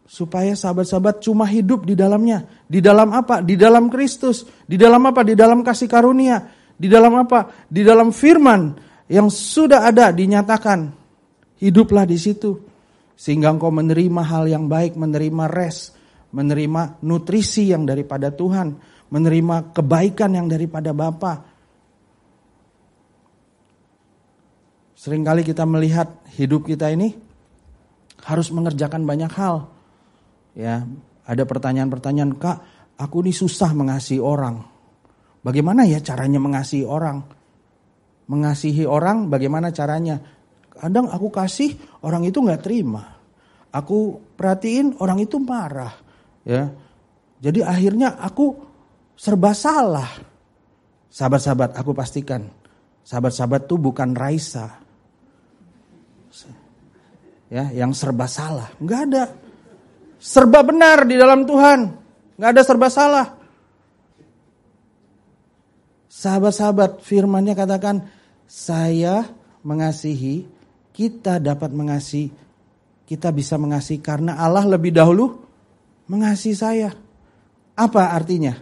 [0.03, 2.45] supaya sahabat-sahabat cuma hidup di dalamnya.
[2.69, 3.41] Di dalam apa?
[3.41, 4.45] Di dalam Kristus.
[4.65, 5.25] Di dalam apa?
[5.25, 6.43] Di dalam kasih karunia.
[6.73, 7.69] Di dalam apa?
[7.69, 10.91] Di dalam firman yang sudah ada dinyatakan.
[11.59, 12.59] Hiduplah di situ.
[13.13, 15.95] Sehingga engkau menerima hal yang baik, menerima rest,
[16.33, 18.75] menerima nutrisi yang daripada Tuhan,
[19.13, 21.45] menerima kebaikan yang daripada Bapa.
[24.97, 27.13] Seringkali kita melihat hidup kita ini
[28.23, 29.67] harus mengerjakan banyak hal.
[30.55, 30.87] Ya,
[31.27, 32.57] ada pertanyaan-pertanyaan, Kak,
[32.97, 34.63] aku ini susah mengasihi orang.
[35.43, 37.42] Bagaimana ya caranya mengasihi orang?
[38.27, 40.19] Mengasihi orang bagaimana caranya?
[40.73, 43.19] Kadang aku kasih orang itu nggak terima.
[43.73, 45.91] Aku perhatiin orang itu marah.
[46.43, 46.71] Ya,
[47.43, 48.55] jadi akhirnya aku
[49.19, 50.07] serba salah.
[51.13, 52.49] Sahabat-sahabat, aku pastikan
[53.03, 54.79] sahabat-sahabat tuh bukan Raisa.
[57.53, 58.73] Ya, yang serba salah.
[58.81, 59.23] Enggak ada.
[60.17, 61.79] Serba benar di dalam Tuhan.
[62.39, 63.42] Enggak ada serba salah.
[66.23, 68.07] Sahabat-sahabat firmannya katakan,
[68.47, 69.27] saya
[69.59, 70.47] mengasihi,
[70.95, 72.31] kita dapat mengasihi,
[73.03, 75.43] kita bisa mengasihi karena Allah lebih dahulu
[76.07, 76.95] mengasihi saya.
[77.75, 78.55] Apa artinya?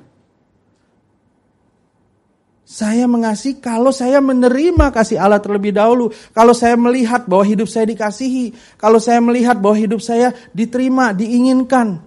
[2.66, 6.10] Saya mengasihi kalau saya menerima kasih Allah terlebih dahulu.
[6.34, 8.58] Kalau saya melihat bahwa hidup saya dikasihi.
[8.80, 12.00] Kalau saya melihat bahwa hidup saya diterima, diinginkan.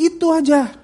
[0.00, 0.79] Itu aja.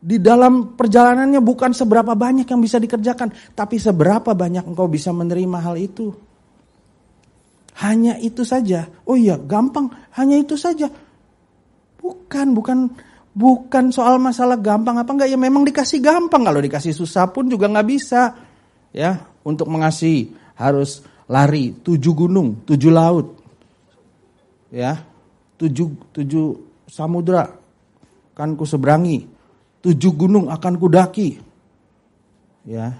[0.00, 3.52] Di dalam perjalanannya bukan seberapa banyak yang bisa dikerjakan.
[3.52, 6.08] Tapi seberapa banyak engkau bisa menerima hal itu.
[7.84, 8.88] Hanya itu saja.
[9.04, 9.92] Oh iya gampang.
[10.16, 10.88] Hanya itu saja.
[12.00, 12.78] Bukan, bukan
[13.30, 17.70] Bukan soal masalah gampang apa enggak ya memang dikasih gampang kalau dikasih susah pun juga
[17.70, 18.34] nggak bisa
[18.90, 23.38] ya untuk mengasihi harus lari tujuh gunung tujuh laut
[24.74, 24.98] ya
[25.62, 26.46] tujuh tujuh
[26.90, 27.46] samudra
[28.34, 29.22] kan ku seberangi
[29.80, 31.40] tujuh gunung akan kudaki
[32.68, 32.92] ya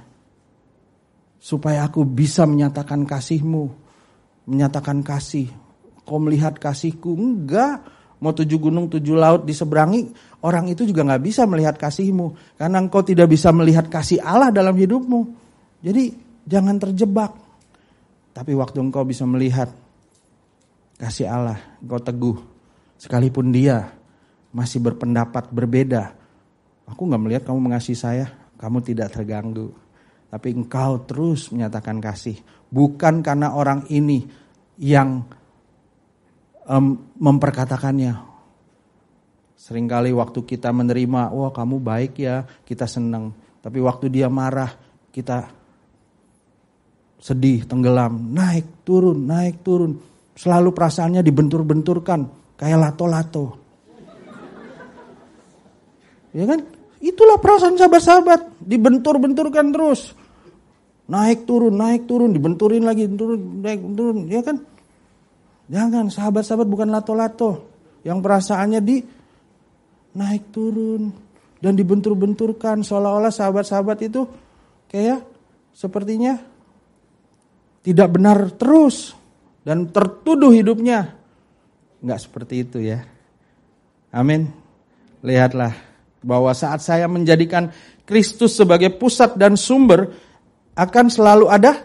[1.40, 3.69] supaya aku bisa menyatakan kasihmu
[4.49, 5.49] menyatakan kasih
[6.05, 7.85] kau melihat kasihku enggak
[8.21, 10.12] mau tujuh gunung, tujuh laut diseberangi,
[10.45, 12.37] orang itu juga nggak bisa melihat kasihmu.
[12.61, 15.21] Karena engkau tidak bisa melihat kasih Allah dalam hidupmu.
[15.81, 16.12] Jadi
[16.45, 17.33] jangan terjebak.
[18.37, 19.73] Tapi waktu engkau bisa melihat
[21.01, 22.37] kasih Allah, engkau teguh.
[23.01, 23.88] Sekalipun dia
[24.53, 26.19] masih berpendapat berbeda.
[26.90, 28.26] Aku nggak melihat kamu mengasihi saya,
[28.59, 29.70] kamu tidak terganggu.
[30.31, 32.38] Tapi engkau terus menyatakan kasih.
[32.70, 34.26] Bukan karena orang ini
[34.79, 35.26] yang
[36.66, 38.31] um, memperkatakannya.
[39.61, 43.35] Seringkali waktu kita menerima, wah kamu baik ya, kita senang.
[43.61, 44.72] Tapi waktu dia marah,
[45.12, 45.53] kita
[47.20, 50.00] sedih, tenggelam, naik, turun, naik, turun.
[50.33, 53.61] Selalu perasaannya dibentur-benturkan, kayak lato-lato.
[56.33, 56.80] Ya kan?
[57.00, 60.12] Itulah perasaan sahabat-sahabat, dibentur-benturkan terus.
[61.08, 64.60] Naik turun, naik turun, dibenturin lagi, turun, naik turun, ya kan?
[65.72, 67.66] Jangan sahabat-sahabat bukan lato-lato
[68.04, 69.00] yang perasaannya di
[70.12, 71.08] naik turun
[71.62, 74.26] dan dibentur-benturkan seolah-olah sahabat-sahabat itu
[74.90, 75.24] kayak
[75.70, 76.36] sepertinya
[77.80, 79.16] tidak benar terus
[79.64, 81.16] dan tertuduh hidupnya.
[82.00, 83.04] Enggak seperti itu ya.
[84.10, 84.50] Amin.
[85.20, 85.89] Lihatlah
[86.20, 87.72] bahwa saat saya menjadikan
[88.04, 90.12] Kristus sebagai pusat dan sumber
[90.76, 91.80] akan selalu ada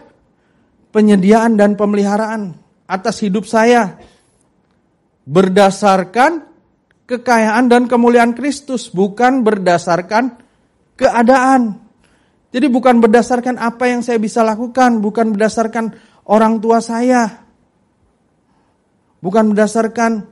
[0.92, 2.56] penyediaan dan pemeliharaan
[2.88, 3.98] atas hidup saya
[5.26, 6.46] berdasarkan
[7.06, 10.38] kekayaan dan kemuliaan Kristus, bukan berdasarkan
[10.98, 11.82] keadaan.
[12.50, 15.92] Jadi bukan berdasarkan apa yang saya bisa lakukan, bukan berdasarkan
[16.30, 17.46] orang tua saya,
[19.22, 20.24] bukan berdasarkan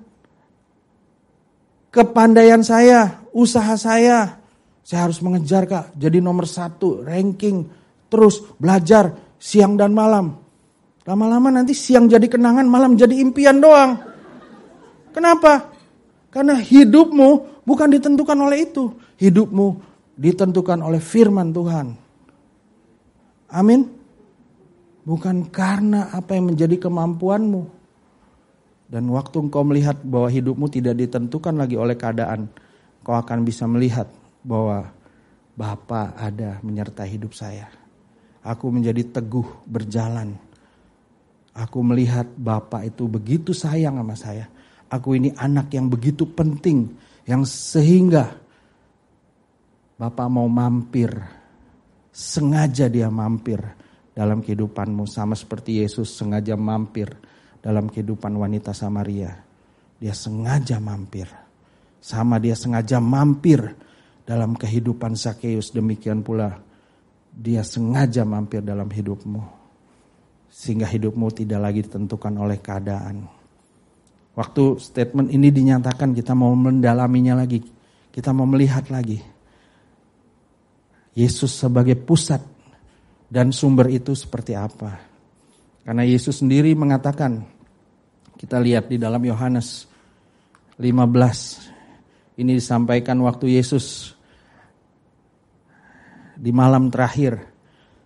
[1.94, 4.40] kepandaian saya, usaha saya.
[4.84, 7.64] Saya harus mengejar kak, jadi nomor satu, ranking,
[8.12, 10.36] terus belajar siang dan malam.
[11.08, 13.96] Lama-lama nanti siang jadi kenangan, malam jadi impian doang.
[15.12, 15.72] Kenapa?
[16.28, 18.92] Karena hidupmu bukan ditentukan oleh itu.
[19.16, 19.66] Hidupmu
[20.20, 21.86] ditentukan oleh firman Tuhan.
[23.54, 23.88] Amin.
[25.04, 27.62] Bukan karena apa yang menjadi kemampuanmu.
[28.88, 32.48] Dan waktu engkau melihat bahwa hidupmu tidak ditentukan lagi oleh keadaan,
[33.04, 34.08] kau akan bisa melihat
[34.40, 34.88] bahwa
[35.54, 37.70] Bapa ada menyertai hidup saya.
[38.42, 40.34] Aku menjadi teguh berjalan
[41.54, 44.50] Aku melihat Bapak itu begitu sayang sama saya.
[44.90, 46.90] Aku ini anak yang begitu penting.
[47.30, 47.46] Yang
[47.78, 48.34] sehingga
[49.94, 51.14] Bapak mau mampir.
[52.10, 53.62] Sengaja dia mampir
[54.10, 55.06] dalam kehidupanmu.
[55.06, 57.14] Sama seperti Yesus sengaja mampir
[57.62, 59.30] dalam kehidupan wanita Samaria.
[60.02, 61.43] Dia sengaja mampir.
[62.04, 63.64] Sama dia sengaja mampir
[64.28, 65.72] dalam kehidupan Sakeus.
[65.72, 66.52] Demikian pula
[67.32, 69.64] dia sengaja mampir dalam hidupmu
[70.54, 73.26] sehingga hidupmu tidak lagi ditentukan oleh keadaan.
[74.38, 77.58] Waktu statement ini dinyatakan kita mau mendalaminya lagi,
[78.14, 79.18] kita mau melihat lagi.
[81.14, 82.42] Yesus sebagai pusat
[83.30, 84.98] dan sumber itu seperti apa.
[85.82, 87.42] Karena Yesus sendiri mengatakan,
[88.38, 89.86] kita lihat di dalam Yohanes
[90.78, 91.63] 15,
[92.34, 94.18] Ini disampaikan waktu Yesus
[96.34, 97.38] di malam terakhir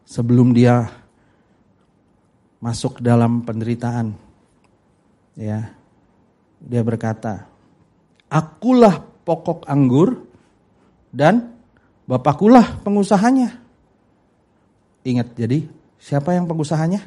[0.04, 0.84] sebelum dia
[2.60, 4.12] masuk dalam penderitaan.
[5.32, 5.72] Ya.
[6.58, 7.48] Dia berkata,
[8.28, 10.26] "Akulah pokok anggur
[11.08, 11.56] dan
[12.04, 13.62] Bapakulah pengusahanya."
[15.08, 15.64] Ingat, jadi
[15.96, 17.00] siapa yang pengusahanya?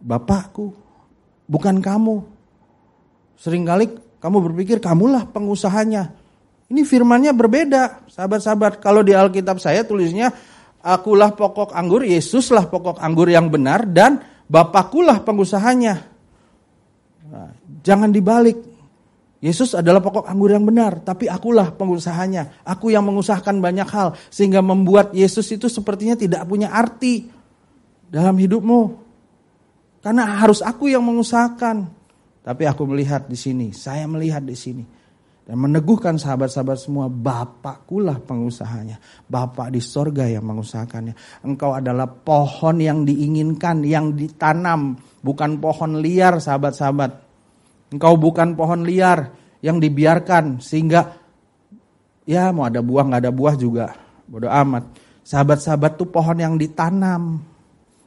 [0.00, 0.72] Bapakku,
[1.44, 2.22] bukan kamu.
[3.36, 6.14] Seringkali kamu berpikir kamulah pengusahanya.
[6.68, 8.84] Ini firmannya berbeda, sahabat-sahabat.
[8.84, 10.34] Kalau di Alkitab saya tulisnya,
[10.84, 16.08] akulah pokok anggur, Yesuslah pokok anggur yang benar, dan Bapakulah pengusahanya.
[17.28, 17.52] Nah,
[17.84, 18.56] jangan dibalik.
[19.38, 22.64] Yesus adalah pokok anggur yang benar, tapi akulah pengusahanya.
[22.64, 27.28] Aku yang mengusahakan banyak hal, sehingga membuat Yesus itu sepertinya tidak punya arti
[28.08, 29.06] dalam hidupmu.
[30.02, 31.86] Karena harus aku yang mengusahakan.
[32.42, 34.84] Tapi aku melihat di sini, saya melihat di sini
[35.48, 39.00] dan meneguhkan sahabat-sahabat semua, Bapakkulah pengusahanya.
[39.24, 41.40] Bapak di sorga yang mengusahakannya.
[41.40, 45.00] Engkau adalah pohon yang diinginkan, yang ditanam.
[45.24, 47.24] Bukan pohon liar sahabat-sahabat.
[47.96, 49.32] Engkau bukan pohon liar
[49.64, 51.16] yang dibiarkan sehingga
[52.28, 53.96] ya mau ada buah nggak ada buah juga.
[54.28, 54.84] Bodoh amat.
[55.24, 57.40] Sahabat-sahabat tuh pohon yang ditanam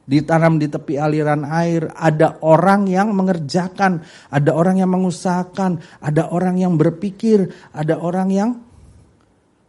[0.02, 6.58] ditanam di tepi aliran air, ada orang yang mengerjakan, ada orang yang mengusahakan, ada orang
[6.58, 8.50] yang berpikir, ada orang yang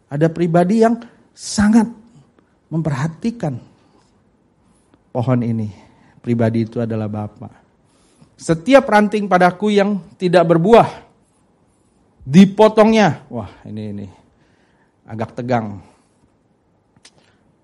[0.09, 1.01] ada pribadi yang
[1.33, 1.89] sangat
[2.69, 3.57] memperhatikan
[5.09, 5.69] pohon ini.
[6.21, 7.51] Pribadi itu adalah Bapak.
[8.39, 10.87] Setiap ranting padaku yang tidak berbuah
[12.23, 13.27] dipotongnya.
[13.27, 14.07] Wah, ini ini
[15.03, 15.83] agak tegang.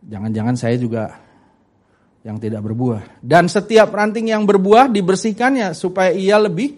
[0.04, 1.29] Jangan-jangan saya juga
[2.24, 3.24] yang tidak berbuah.
[3.24, 6.76] Dan setiap ranting yang berbuah dibersihkannya supaya ia lebih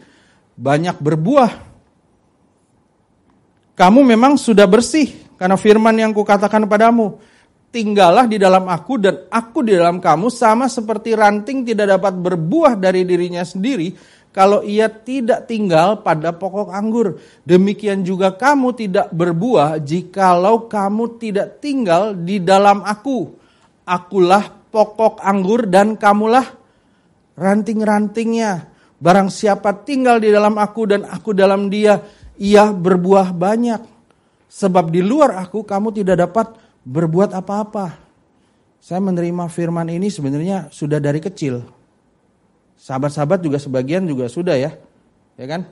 [0.53, 1.51] banyak berbuah.
[3.73, 5.09] Kamu memang sudah bersih
[5.41, 7.17] karena firman yang kukatakan padamu.
[7.71, 12.75] Tinggallah di dalam aku dan aku di dalam kamu sama seperti ranting tidak dapat berbuah
[12.75, 13.95] dari dirinya sendiri
[14.35, 17.19] kalau ia tidak tinggal pada pokok anggur.
[17.47, 23.39] Demikian juga kamu tidak berbuah jikalau kamu tidak tinggal di dalam aku.
[23.87, 26.57] Akulah pokok anggur dan kamulah
[27.35, 28.71] ranting-rantingnya.
[29.01, 31.99] Barang siapa tinggal di dalam aku dan aku dalam dia,
[32.39, 33.81] ia berbuah banyak.
[34.51, 36.53] Sebab di luar aku kamu tidak dapat
[36.85, 37.97] berbuat apa-apa.
[38.81, 41.61] Saya menerima firman ini sebenarnya sudah dari kecil.
[42.81, 44.73] Sahabat-sahabat juga sebagian juga sudah ya.
[45.37, 45.69] Ya kan?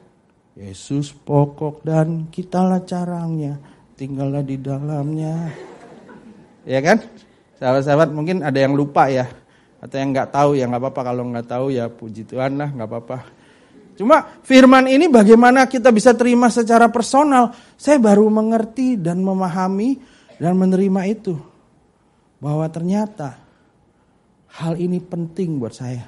[0.54, 3.58] Yesus pokok dan kitalah carangnya.
[3.98, 5.50] Tinggallah di dalamnya.
[6.66, 7.02] Ya kan?
[7.60, 9.28] Sahabat-sahabat mungkin ada yang lupa ya.
[9.80, 11.02] Atau yang nggak tahu ya nggak apa-apa.
[11.12, 13.18] Kalau nggak tahu ya puji Tuhan lah nggak apa-apa.
[14.00, 17.52] Cuma firman ini bagaimana kita bisa terima secara personal.
[17.76, 20.00] Saya baru mengerti dan memahami
[20.40, 21.36] dan menerima itu.
[22.40, 23.36] Bahwa ternyata
[24.56, 26.08] hal ini penting buat saya.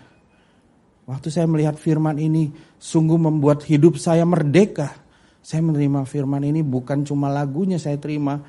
[1.03, 2.47] Waktu saya melihat firman ini
[2.79, 4.95] sungguh membuat hidup saya merdeka.
[5.43, 8.39] Saya menerima firman ini bukan cuma lagunya saya terima,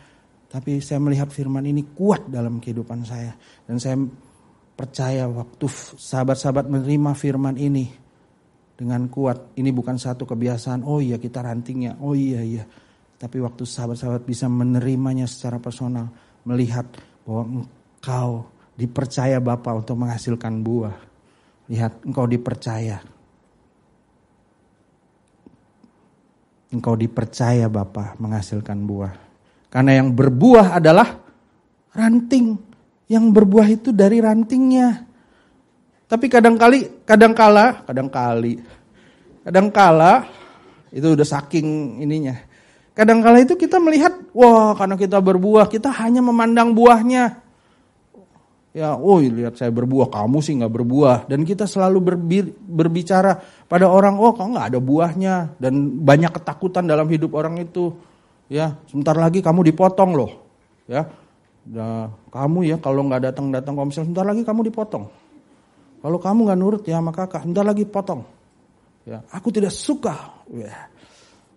[0.53, 3.33] tapi saya melihat firman ini kuat dalam kehidupan saya.
[3.65, 3.97] Dan saya
[4.77, 5.65] percaya waktu
[5.97, 7.88] sahabat-sahabat menerima firman ini
[8.77, 9.57] dengan kuat.
[9.57, 12.69] Ini bukan satu kebiasaan, oh iya kita rantingnya, oh iya iya.
[13.17, 16.12] Tapi waktu sahabat-sahabat bisa menerimanya secara personal.
[16.45, 16.85] Melihat
[17.25, 18.45] bahwa engkau
[18.77, 20.97] dipercaya Bapak untuk menghasilkan buah.
[21.73, 23.01] Lihat engkau dipercaya.
[26.77, 29.32] Engkau dipercaya Bapak menghasilkan buah.
[29.72, 31.16] Karena yang berbuah adalah
[31.96, 32.61] ranting.
[33.08, 35.08] Yang berbuah itu dari rantingnya.
[36.12, 38.61] Tapi kadang-kali, kadang-kala, kadang-kali,
[39.48, 40.28] kadang-kala
[40.92, 42.37] itu udah saking ininya.
[42.92, 47.40] Kadang-kala itu kita melihat, wah karena kita berbuah, kita hanya memandang buahnya.
[48.76, 51.16] Ya, oh lihat saya berbuah, kamu sih nggak berbuah.
[51.24, 52.20] Dan kita selalu
[52.61, 55.56] berbicara pada orang, oh kok nggak ada buahnya.
[55.56, 57.96] Dan banyak ketakutan dalam hidup orang itu
[58.49, 60.31] ya sebentar lagi kamu dipotong loh.
[60.90, 61.07] Ya.
[61.63, 65.07] Nah, kamu ya kalau nggak datang datang komsel sebentar lagi kamu dipotong.
[66.03, 68.27] Kalau kamu nggak nurut ya maka sebentar lagi potong.
[69.07, 70.43] Ya aku tidak suka.
[70.51, 70.90] Ya.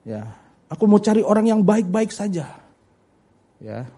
[0.06, 0.22] Ya.
[0.70, 2.54] Aku mau cari orang yang baik-baik saja.
[3.58, 3.90] Ya.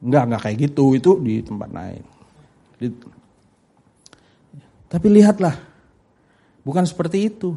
[0.00, 0.84] Nggak nggak kayak gitu.
[0.96, 2.04] Itu di tempat lain.
[2.80, 2.88] Di,
[4.88, 5.56] tapi lihatlah.
[6.64, 7.52] Bukan seperti itu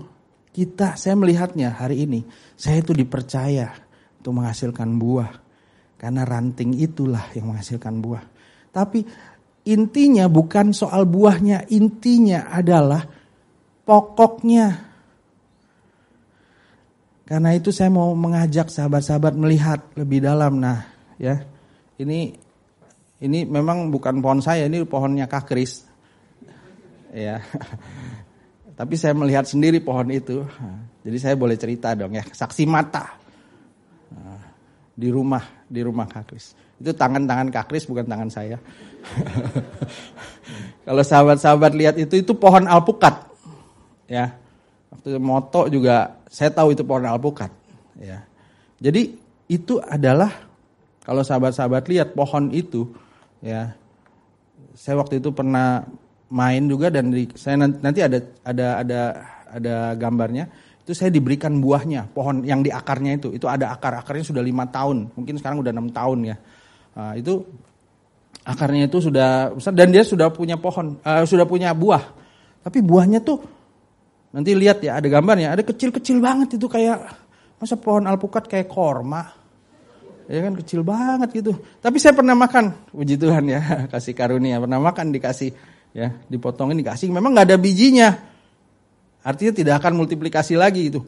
[0.57, 2.25] kita saya melihatnya hari ini
[2.57, 3.69] saya itu dipercaya
[4.17, 5.31] untuk menghasilkan buah.
[5.97, 8.21] Karena ranting itulah yang menghasilkan buah.
[8.69, 9.01] Tapi
[9.65, 13.01] intinya bukan soal buahnya, intinya adalah
[13.87, 14.83] pokoknya.
[17.23, 20.61] Karena itu saya mau mengajak sahabat-sahabat melihat lebih dalam.
[20.61, 20.85] Nah,
[21.17, 21.41] ya.
[21.97, 22.35] Ini
[23.23, 25.81] ini memang bukan pohon saya, ini pohonnya Kak Kris.
[27.09, 27.41] Ya.
[28.77, 30.45] Tapi saya melihat sendiri pohon itu.
[31.01, 33.17] Jadi saya boleh cerita dong ya, saksi mata.
[34.93, 36.53] Di rumah, di rumah Kak Kris.
[36.77, 38.61] Itu tangan-tangan Kak Kris bukan tangan saya.
[40.85, 43.17] Kalau sahabat-sahabat lihat itu itu pohon alpukat.
[44.05, 44.37] Ya.
[44.93, 47.51] Waktu moto juga saya tahu itu pohon alpukat,
[47.99, 48.23] ya.
[48.79, 49.19] Jadi
[49.51, 50.31] itu adalah
[51.03, 52.87] kalau sahabat-sahabat lihat pohon itu,
[53.43, 53.75] ya.
[54.77, 55.83] Saya waktu itu pernah
[56.31, 59.01] main juga dan di, saya nanti ada ada ada
[59.47, 60.47] ada gambarnya.
[60.87, 65.11] Itu saya diberikan buahnya, pohon yang di akarnya itu, itu ada akar-akarnya sudah lima tahun,
[65.19, 66.35] mungkin sekarang udah enam tahun ya.
[66.95, 67.43] Nah, itu
[68.47, 72.15] akarnya itu sudah besar dan dia sudah punya pohon, uh, sudah punya buah.
[72.63, 73.57] Tapi buahnya tuh
[74.37, 76.99] Nanti lihat ya ada gambarnya, ada kecil-kecil banget itu kayak
[77.57, 79.33] masa pohon alpukat kayak korma.
[80.27, 81.55] Ya kan kecil banget gitu.
[81.79, 83.63] Tapi saya pernah makan, puji Tuhan ya,
[83.95, 85.55] kasih karunia, pernah makan dikasih
[85.91, 88.09] ya, dipotongin dikasih, memang nggak ada bijinya.
[89.27, 91.03] Artinya tidak akan multiplikasi lagi itu.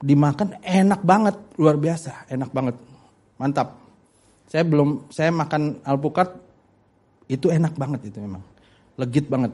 [0.00, 2.76] Dimakan enak banget, luar biasa, enak banget.
[3.36, 3.76] Mantap.
[4.48, 6.32] Saya belum saya makan alpukat
[7.28, 8.40] itu enak banget itu memang.
[8.96, 9.52] Legit banget.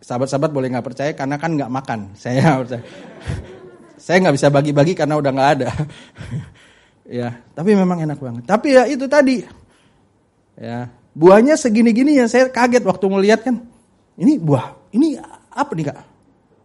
[0.00, 2.00] Sahabat-sahabat boleh nggak percaya karena kan nggak makan.
[2.22, 2.82] Saya percaya.
[4.00, 5.68] Saya nggak bisa bagi-bagi karena udah nggak ada.
[7.20, 8.42] ya, tapi memang enak banget.
[8.48, 9.44] Tapi ya itu tadi.
[10.56, 13.62] Ya, buahnya segini-gini ya saya kaget waktu melihat kan.
[14.20, 15.16] Ini buah, ini
[15.50, 15.98] apa nih kak?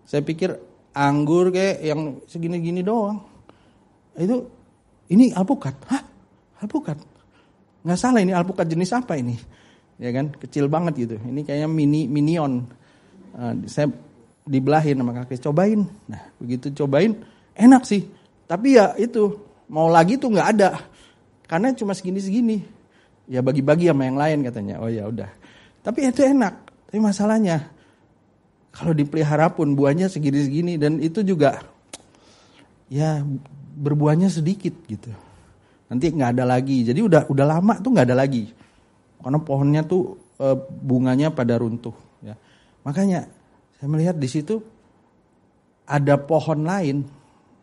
[0.04, 0.54] Saya pikir
[0.92, 3.24] anggur kayak yang segini-gini doang.
[4.16, 4.52] Itu
[5.08, 5.76] ini alpukat.
[5.88, 6.04] Hah?
[6.60, 7.00] Alpukat?
[7.86, 9.40] Nggak salah ini alpukat jenis apa ini?
[9.96, 11.16] Ya kan, kecil banget gitu.
[11.24, 12.68] Ini kayaknya mini minion
[13.40, 13.92] uh, saya
[14.46, 17.18] dibelahin sama kakek cobain nah begitu cobain
[17.58, 18.06] enak sih
[18.46, 20.86] tapi ya itu mau lagi tuh nggak ada
[21.50, 22.58] karena cuma segini segini
[23.30, 24.76] ya bagi-bagi sama yang lain katanya.
[24.82, 25.30] Oh ya udah.
[25.82, 26.54] Tapi itu enak.
[26.90, 27.70] Tapi masalahnya
[28.74, 31.64] kalau dipelihara pun buahnya segini-segini dan itu juga
[32.90, 33.22] ya
[33.76, 35.12] berbuahnya sedikit gitu.
[35.92, 36.86] Nanti nggak ada lagi.
[36.86, 38.50] Jadi udah udah lama tuh nggak ada lagi.
[39.22, 42.06] Karena pohonnya tuh eh, bunganya pada runtuh
[42.86, 43.26] Makanya
[43.76, 44.62] saya melihat di situ
[45.90, 47.02] ada pohon lain,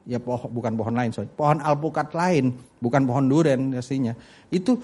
[0.02, 4.18] ya pohon bukan pohon lain, sorry, pohon alpukat lain, bukan pohon duren pastinya.
[4.50, 4.82] Itu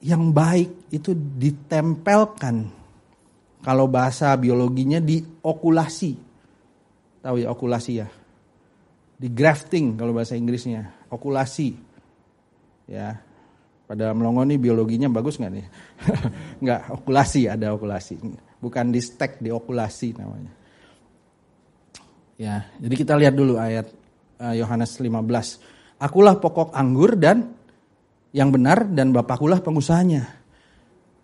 [0.00, 2.68] yang baik itu ditempelkan.
[3.60, 6.16] Kalau bahasa biologinya di okulasi.
[7.20, 8.08] Tahu ya okulasi ya?
[9.20, 11.76] Di grafting kalau bahasa Inggrisnya, okulasi.
[12.88, 13.20] Ya.
[13.84, 15.66] Pada melongo nih biologinya bagus nggak nih?
[16.64, 18.16] nggak, okulasi ada okulasi
[18.60, 20.52] bukan di stek, diokulasi namanya.
[22.40, 23.88] Ya, jadi kita lihat dulu ayat
[24.40, 26.00] eh, Yohanes uh, 15.
[26.00, 27.52] Akulah pokok anggur dan
[28.30, 30.38] yang benar dan Bapakulah pengusahanya.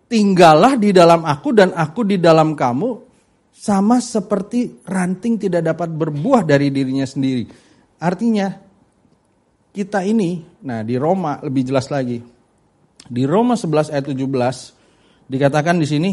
[0.07, 2.89] Tinggallah di dalam aku dan aku di dalam kamu
[3.51, 7.43] sama seperti ranting tidak dapat berbuah dari dirinya sendiri.
[7.99, 8.53] Artinya
[9.73, 12.23] kita ini, nah di Roma lebih jelas lagi.
[13.07, 16.11] Di Roma 11 ayat 17 dikatakan di sini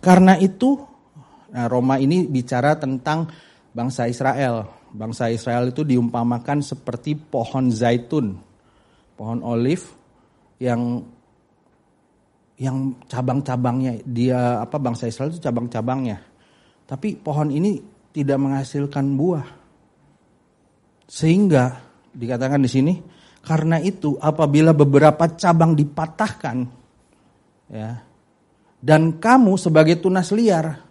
[0.00, 0.78] karena itu,
[1.52, 3.28] nah Roma ini bicara tentang
[3.74, 4.70] bangsa Israel.
[4.96, 8.38] Bangsa Israel itu diumpamakan seperti pohon zaitun,
[9.16, 9.84] pohon olive
[10.62, 11.02] yang
[12.56, 16.22] yang cabang-cabangnya dia apa bangsa Israel itu cabang-cabangnya.
[16.86, 17.82] Tapi pohon ini
[18.14, 19.46] tidak menghasilkan buah.
[21.04, 21.84] Sehingga
[22.16, 22.94] dikatakan di sini
[23.44, 26.56] karena itu apabila beberapa cabang dipatahkan
[27.70, 28.06] ya
[28.86, 30.85] dan kamu sebagai tunas liar,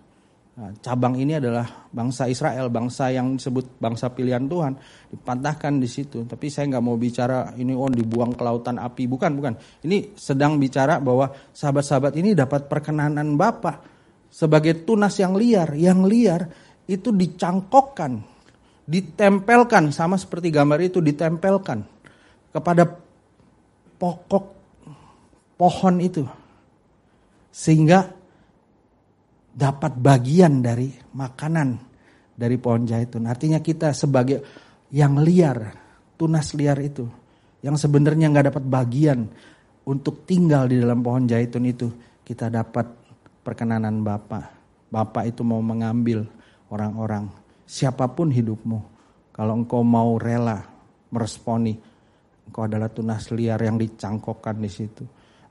[0.56, 4.74] nah, cabang ini adalah bangsa Israel, bangsa yang disebut bangsa pilihan Tuhan,
[5.12, 6.24] dipatahkan di situ.
[6.24, 9.54] Tapi saya nggak mau bicara ini on oh, dibuang ke lautan api, bukan, bukan.
[9.84, 13.84] Ini sedang bicara bahwa sahabat-sahabat ini dapat perkenanan Bapa
[14.32, 16.48] sebagai tunas yang liar, yang liar
[16.88, 18.24] itu dicangkokkan,
[18.88, 21.84] ditempelkan sama seperti gambar itu ditempelkan
[22.56, 22.88] kepada
[24.00, 24.46] pokok
[25.60, 26.24] pohon itu
[27.52, 28.15] sehingga
[29.56, 31.80] dapat bagian dari makanan
[32.36, 33.24] dari pohon zaitun.
[33.24, 34.44] Artinya kita sebagai
[34.92, 35.72] yang liar,
[36.20, 37.08] tunas liar itu,
[37.64, 39.32] yang sebenarnya nggak dapat bagian
[39.88, 41.88] untuk tinggal di dalam pohon zaitun itu,
[42.28, 42.84] kita dapat
[43.42, 44.52] perkenanan Bapa.
[44.92, 46.28] Bapa itu mau mengambil
[46.68, 47.32] orang-orang,
[47.64, 48.80] siapa pun hidupmu.
[49.32, 50.64] Kalau engkau mau rela
[51.12, 51.76] meresponi,
[52.48, 55.04] engkau adalah tunas liar yang dicangkokkan di situ.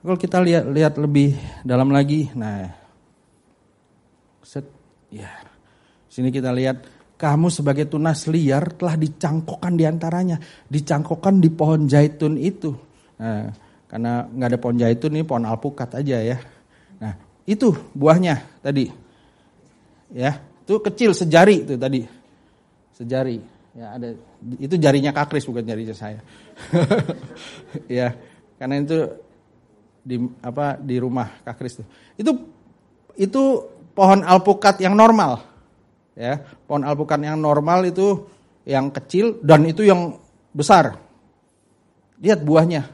[0.04, 1.32] Kalau kita lihat lihat lebih
[1.64, 2.83] dalam lagi, nah,
[4.44, 4.68] set,
[5.08, 5.32] ya,
[6.06, 6.84] sini kita lihat
[7.16, 10.36] kamu sebagai tunas liar telah dicangkokkan di antaranya,
[10.68, 12.76] dicangkokkan di pohon zaitun itu.
[13.16, 13.48] Nah,
[13.88, 16.38] karena nggak ada pohon zaitun ini pohon alpukat aja ya.
[17.00, 17.16] Nah,
[17.48, 18.92] itu buahnya tadi.
[20.12, 22.04] Ya, itu kecil sejari itu tadi.
[22.94, 23.40] Sejari.
[23.74, 24.14] Ya, ada
[24.60, 26.22] itu jarinya Kak bukan jarinya saya.
[27.90, 28.14] ya,
[28.54, 28.98] karena itu
[30.04, 31.84] di apa di rumah Kak Kris itu.
[32.20, 32.32] Itu
[33.18, 33.42] itu
[33.94, 35.38] pohon alpukat yang normal.
[36.14, 38.26] Ya, pohon alpukat yang normal itu
[38.66, 40.18] yang kecil dan itu yang
[40.54, 40.98] besar.
[42.22, 42.84] Lihat buahnya.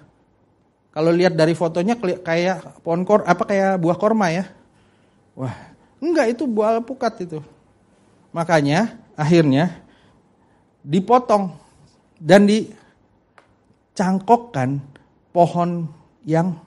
[0.90, 4.44] Kalau lihat dari fotonya kayak pohon kor apa kayak buah korma ya.
[5.36, 5.54] Wah,
[6.00, 7.42] enggak itu buah alpukat itu.
[8.32, 9.84] Makanya akhirnya
[10.80, 11.52] dipotong
[12.16, 14.80] dan dicangkokkan
[15.30, 15.86] pohon
[16.26, 16.58] yang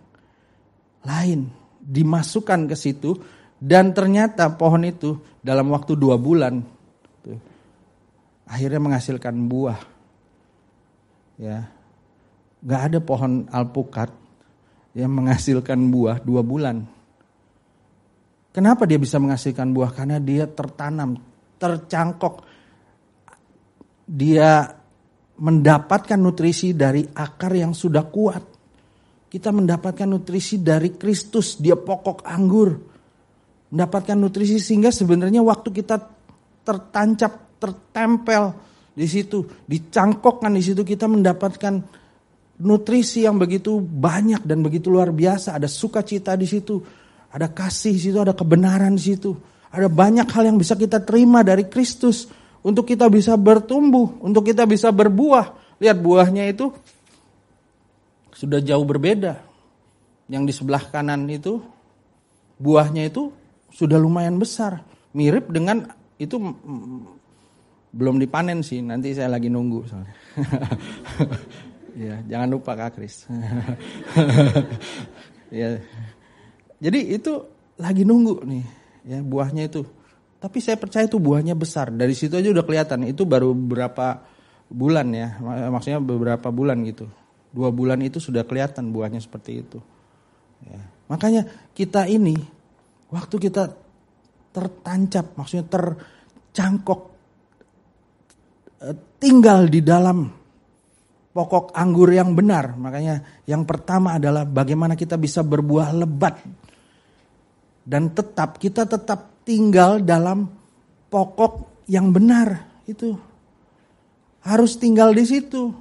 [1.03, 1.51] lain
[1.83, 3.19] dimasukkan ke situ
[3.63, 6.59] dan ternyata pohon itu dalam waktu dua bulan
[8.43, 9.79] akhirnya menghasilkan buah
[11.39, 11.71] ya
[12.63, 14.07] Gak ada pohon alpukat
[14.95, 16.79] yang menghasilkan buah dua bulan.
[18.55, 19.91] Kenapa dia bisa menghasilkan buah?
[19.91, 21.19] Karena dia tertanam,
[21.59, 22.47] tercangkok.
[24.07, 24.63] Dia
[25.43, 28.43] mendapatkan nutrisi dari akar yang sudah kuat.
[29.27, 32.92] Kita mendapatkan nutrisi dari Kristus, dia pokok anggur.
[33.73, 35.97] Mendapatkan nutrisi sehingga sebenarnya waktu kita
[36.61, 38.53] tertancap, tertempel
[38.93, 41.81] di situ, dicangkokkan di situ kita mendapatkan
[42.61, 45.57] nutrisi yang begitu banyak dan begitu luar biasa.
[45.57, 46.77] Ada sukacita di situ,
[47.33, 49.33] ada kasih di situ, ada kebenaran di situ.
[49.73, 52.29] Ada banyak hal yang bisa kita terima dari Kristus
[52.61, 55.77] untuk kita bisa bertumbuh, untuk kita bisa berbuah.
[55.81, 56.69] Lihat buahnya itu
[58.37, 59.41] sudah jauh berbeda.
[60.29, 61.57] Yang di sebelah kanan itu
[62.61, 63.33] buahnya itu
[63.73, 64.85] sudah lumayan besar,
[65.17, 65.89] mirip dengan
[66.21, 66.37] itu
[67.93, 69.81] belum dipanen sih, nanti saya lagi nunggu.
[71.93, 73.29] Ya, jangan lupa Kak Kris.
[75.53, 75.77] ya.
[76.81, 77.45] Jadi itu
[77.77, 78.65] lagi nunggu nih,
[79.05, 79.85] ya buahnya itu.
[80.41, 81.93] Tapi saya percaya itu buahnya besar.
[81.93, 83.05] Dari situ aja udah kelihatan.
[83.05, 84.25] Itu baru beberapa
[84.73, 85.37] bulan ya,
[85.69, 87.05] maksudnya beberapa bulan gitu.
[87.53, 89.79] Dua bulan itu sudah kelihatan buahnya seperti itu.
[90.65, 90.81] Ya.
[91.07, 91.45] Makanya
[91.77, 92.33] kita ini,
[93.13, 93.63] waktu kita
[94.49, 97.13] tertancap, maksudnya tercangkok,
[98.81, 100.29] eh, tinggal di dalam
[101.33, 102.73] pokok anggur yang benar.
[102.77, 106.41] Makanya yang pertama adalah bagaimana kita bisa berbuah lebat.
[107.83, 110.47] Dan tetap, kita tetap tinggal dalam
[111.09, 112.81] pokok yang benar.
[112.87, 113.17] Itu
[114.45, 115.73] harus tinggal di situ.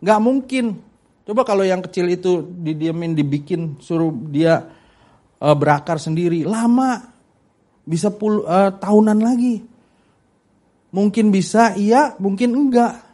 [0.00, 0.78] Gak mungkin.
[1.28, 4.77] Coba kalau yang kecil itu didiamin, dibikin, suruh dia
[5.42, 6.42] uh, berakar sendiri.
[6.42, 6.98] Lama,
[7.86, 9.62] bisa pul uh, tahunan lagi.
[10.88, 13.08] Mungkin bisa, iya, mungkin enggak.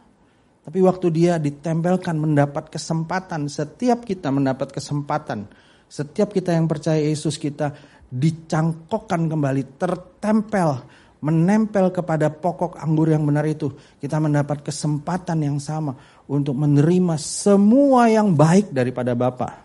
[0.65, 5.45] Tapi waktu dia ditempelkan mendapat kesempatan, setiap kita mendapat kesempatan,
[5.85, 7.75] setiap kita yang percaya Yesus kita
[8.09, 10.81] dicangkokkan kembali, tertempel,
[11.21, 13.69] menempel kepada pokok anggur yang benar itu,
[14.01, 15.93] kita mendapat kesempatan yang sama
[16.25, 19.61] untuk menerima semua yang baik daripada Bapa.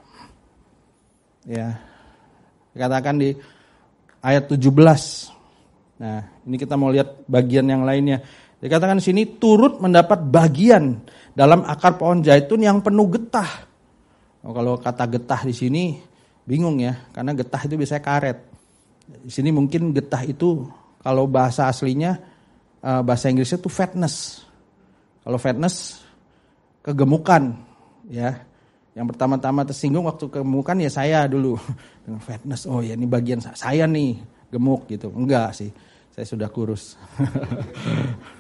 [1.49, 1.90] Ya.
[2.75, 3.31] Dikatakan di
[4.23, 4.61] ayat 17.
[6.01, 8.25] Nah, ini kita mau lihat bagian yang lainnya.
[8.61, 11.01] Dikatakan di sini turut mendapat bagian
[11.33, 13.69] dalam akar pohon zaitun yang penuh getah.
[14.45, 16.01] Oh, kalau kata getah di sini
[16.45, 18.39] bingung ya, karena getah itu biasanya karet.
[19.25, 20.69] Di sini mungkin getah itu
[21.01, 22.21] kalau bahasa aslinya
[22.81, 24.45] eh, bahasa Inggrisnya itu fatness.
[25.25, 26.01] Kalau fatness
[26.85, 27.57] kegemukan
[28.09, 28.50] ya.
[28.95, 31.57] Yang pertama-tama tersinggung waktu kegemukan ya saya dulu
[32.05, 32.67] dengan fatness.
[32.67, 34.19] Oh ya ini bagian saya nih
[34.51, 35.11] gemuk gitu.
[35.15, 35.71] Enggak sih.
[36.11, 36.95] Saya sudah kurus.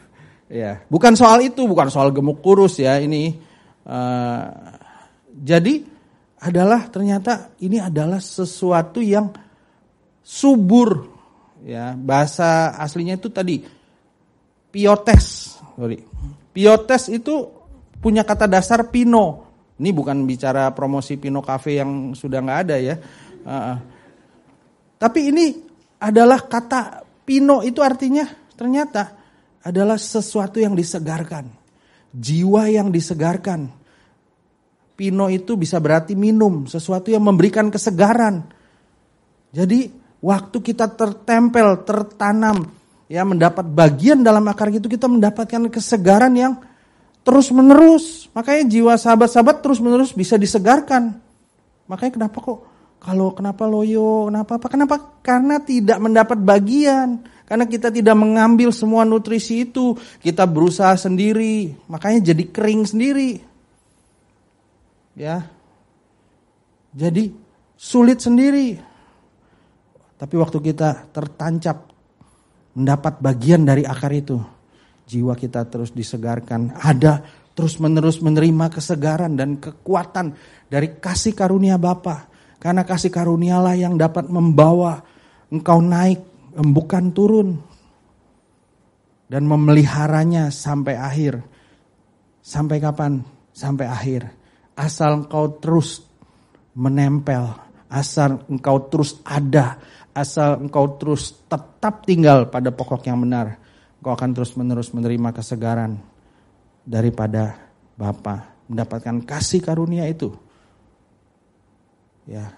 [0.50, 3.38] Ya, bukan soal itu, bukan soal gemuk kurus ya ini.
[3.86, 4.50] Uh,
[5.30, 5.86] jadi
[6.40, 9.30] adalah ternyata ini adalah sesuatu yang
[10.24, 11.04] subur
[11.60, 13.60] ya bahasa aslinya itu tadi
[14.72, 16.00] piotes sorry
[16.56, 17.34] piotes itu
[18.00, 19.49] punya kata dasar pino
[19.80, 22.94] ini bukan bicara promosi pino cafe yang sudah nggak ada ya
[23.48, 23.76] uh,
[25.00, 25.46] tapi ini
[25.96, 29.20] adalah kata pino itu artinya ternyata
[29.64, 31.48] adalah sesuatu yang disegarkan.
[32.10, 33.70] Jiwa yang disegarkan.
[34.96, 38.44] Pino itu bisa berarti minum, sesuatu yang memberikan kesegaran.
[39.48, 39.88] Jadi
[40.20, 42.68] waktu kita tertempel, tertanam,
[43.08, 46.52] ya mendapat bagian dalam akar itu kita mendapatkan kesegaran yang
[47.24, 48.28] terus menerus.
[48.32, 51.18] Makanya jiwa sahabat-sahabat terus menerus bisa disegarkan.
[51.90, 52.58] Makanya kenapa kok
[53.00, 54.66] kalau kenapa loyo, kenapa apa?
[54.68, 54.96] Kenapa?
[55.24, 57.24] Karena tidak mendapat bagian.
[57.48, 59.96] Karena kita tidak mengambil semua nutrisi itu.
[60.20, 61.72] Kita berusaha sendiri.
[61.88, 63.40] Makanya jadi kering sendiri.
[65.16, 65.48] Ya.
[66.92, 67.32] Jadi
[67.74, 68.76] sulit sendiri.
[70.20, 71.88] Tapi waktu kita tertancap
[72.76, 74.36] mendapat bagian dari akar itu,
[75.10, 76.78] jiwa kita terus disegarkan.
[76.78, 77.26] Ada
[77.58, 80.38] terus menerus menerima kesegaran dan kekuatan
[80.70, 82.30] dari kasih karunia Bapa.
[82.60, 85.02] Karena kasih karunialah yang dapat membawa
[85.50, 86.20] engkau naik,
[86.54, 87.58] bukan turun.
[89.30, 91.38] Dan memeliharanya sampai akhir.
[92.42, 93.22] Sampai kapan?
[93.54, 94.26] Sampai akhir.
[94.74, 96.02] Asal engkau terus
[96.74, 97.46] menempel.
[97.86, 99.78] Asal engkau terus ada.
[100.10, 103.69] Asal engkau terus tetap tinggal pada pokok yang benar.
[104.00, 106.00] Engkau akan terus menerus menerima kesegaran
[106.82, 107.56] daripada
[107.94, 108.56] Bapa.
[108.70, 110.30] Mendapatkan kasih karunia itu
[112.30, 112.52] Ya,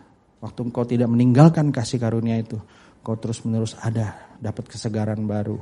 [0.45, 2.61] waktu engkau tidak meninggalkan kasih karunia itu,
[3.01, 5.57] engkau terus-menerus ada, dapat kesegaran baru.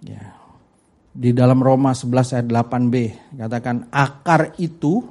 [0.00, 0.40] Ya.
[1.12, 2.94] Di dalam Roma 11 ayat 8b
[3.34, 5.04] katakan akar itu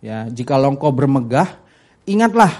[0.00, 1.60] ya jika engkau bermegah
[2.08, 2.50] ingatlah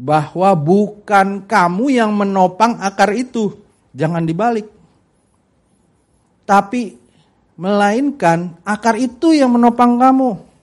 [0.00, 3.52] bahwa bukan kamu yang menopang akar itu
[3.92, 4.72] jangan dibalik
[6.44, 6.96] tapi
[7.56, 10.54] melainkan akar itu yang menopang kamu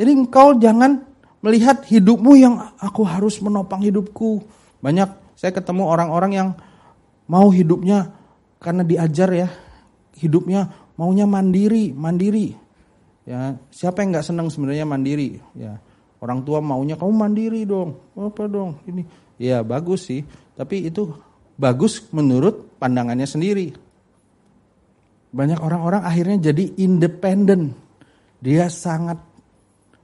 [0.00, 1.04] jadi engkau jangan
[1.44, 4.40] melihat hidupmu yang aku harus menopang hidupku.
[4.80, 6.48] Banyak saya ketemu orang-orang yang
[7.28, 8.08] mau hidupnya
[8.60, 9.48] karena diajar ya,
[10.16, 12.56] hidupnya maunya mandiri, mandiri.
[13.28, 15.36] Ya, siapa yang nggak senang sebenarnya mandiri?
[15.52, 15.76] Ya,
[16.16, 19.04] orang tua maunya kamu mandiri dong, apa dong ini?
[19.36, 20.24] Ya bagus sih,
[20.56, 21.12] tapi itu
[21.60, 23.76] bagus menurut pandangannya sendiri.
[25.30, 27.74] Banyak orang-orang akhirnya jadi independen.
[28.42, 29.18] Dia sangat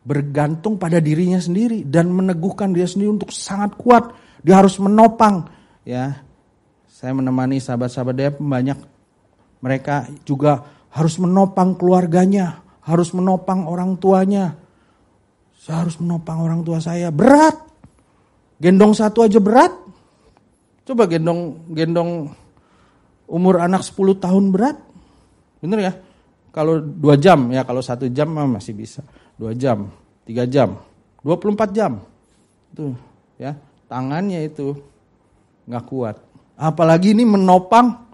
[0.07, 4.14] bergantung pada dirinya sendiri dan meneguhkan dia sendiri untuk sangat kuat.
[4.47, 5.51] Dia harus menopang.
[5.83, 6.22] Ya,
[6.87, 8.79] saya menemani sahabat-sahabat dia banyak
[9.59, 10.62] mereka juga
[10.95, 14.55] harus menopang keluarganya, harus menopang orang tuanya.
[15.59, 17.11] Saya harus menopang orang tua saya.
[17.11, 17.59] Berat.
[18.62, 19.74] Gendong satu aja berat.
[20.87, 22.31] Coba gendong gendong
[23.27, 24.86] umur anak 10 tahun berat.
[25.61, 25.93] Bener ya?
[26.53, 29.05] Kalau dua jam ya, kalau satu jam masih bisa
[29.37, 29.93] dua jam,
[30.25, 30.81] tiga jam,
[31.21, 32.01] 24 jam.
[32.73, 32.97] Itu
[33.37, 33.53] ya,
[33.87, 34.73] tangannya itu
[35.69, 36.17] nggak kuat.
[36.57, 38.09] Apalagi ini menopang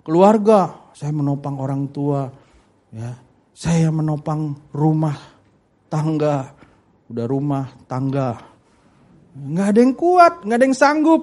[0.00, 0.80] keluarga.
[0.92, 2.28] Saya menopang orang tua,
[2.92, 3.16] ya.
[3.52, 5.16] Saya menopang rumah
[5.92, 6.56] tangga,
[7.12, 8.40] udah rumah tangga.
[9.36, 11.22] Nggak ada yang kuat, nggak ada yang sanggup.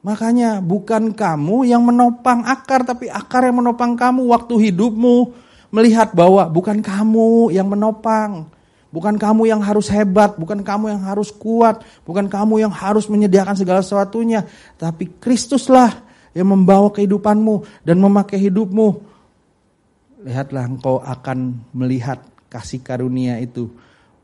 [0.00, 5.36] Makanya bukan kamu yang menopang akar, tapi akar yang menopang kamu waktu hidupmu,
[5.68, 8.48] melihat bahwa bukan kamu yang menopang,
[8.88, 13.52] bukan kamu yang harus hebat, bukan kamu yang harus kuat, bukan kamu yang harus menyediakan
[13.52, 14.48] segala sesuatunya,
[14.80, 16.00] tapi Kristuslah
[16.32, 19.04] yang membawa kehidupanmu dan memakai hidupmu.
[20.24, 23.68] Lihatlah engkau akan melihat kasih karunia itu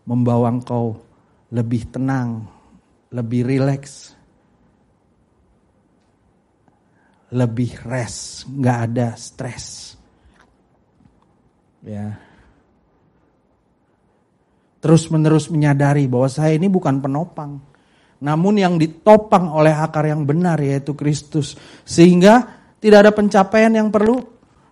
[0.08, 1.04] membawa engkau
[1.52, 2.48] lebih tenang,
[3.12, 4.15] lebih rileks,
[7.34, 9.96] lebih rest, nggak ada stres.
[11.82, 12.18] Ya.
[14.78, 17.58] Terus menerus menyadari bahwa saya ini bukan penopang.
[18.22, 21.58] Namun yang ditopang oleh akar yang benar yaitu Kristus.
[21.82, 22.46] Sehingga
[22.78, 24.22] tidak ada pencapaian yang perlu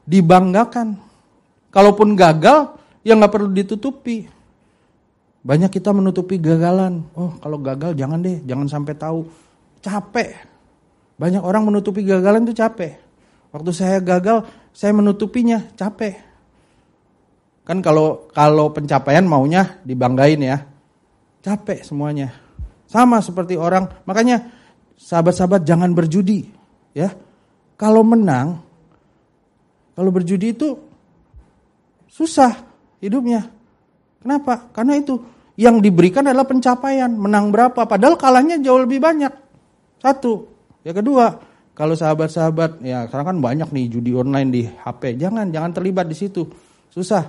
[0.07, 1.03] dibanggakan.
[1.75, 4.31] Kalaupun gagal, ya nggak perlu ditutupi.
[5.45, 7.03] Banyak kita menutupi gagalan.
[7.19, 9.27] Oh kalau gagal jangan deh, jangan sampai tahu.
[9.83, 10.54] Capek.
[11.15, 12.99] Banyak orang menutupi gagalan itu capek.
[13.55, 16.19] Waktu saya gagal, saya menutupinya capek.
[17.65, 20.67] Kan kalau kalau pencapaian maunya dibanggain ya.
[21.41, 22.35] Capek semuanya.
[22.91, 24.49] Sama seperti orang, makanya
[24.99, 26.47] sahabat-sahabat jangan berjudi,
[26.95, 27.11] ya.
[27.75, 28.63] Kalau menang,
[29.99, 30.79] kalau berjudi itu
[32.07, 32.55] susah
[33.03, 33.51] hidupnya.
[34.23, 34.71] Kenapa?
[34.71, 35.21] Karena itu
[35.59, 39.33] yang diberikan adalah pencapaian, menang berapa, padahal kalahnya jauh lebih banyak.
[39.99, 40.54] Satu.
[40.85, 41.41] Ya kedua,
[41.73, 46.15] kalau sahabat-sahabat, ya sekarang kan banyak nih judi online di HP, jangan jangan terlibat di
[46.15, 46.47] situ.
[46.93, 47.27] Susah.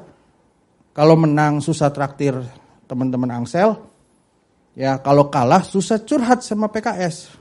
[0.96, 2.36] Kalau menang susah traktir
[2.86, 3.74] teman-teman Angsel.
[4.76, 7.32] Ya kalau kalah susah curhat sama PKS.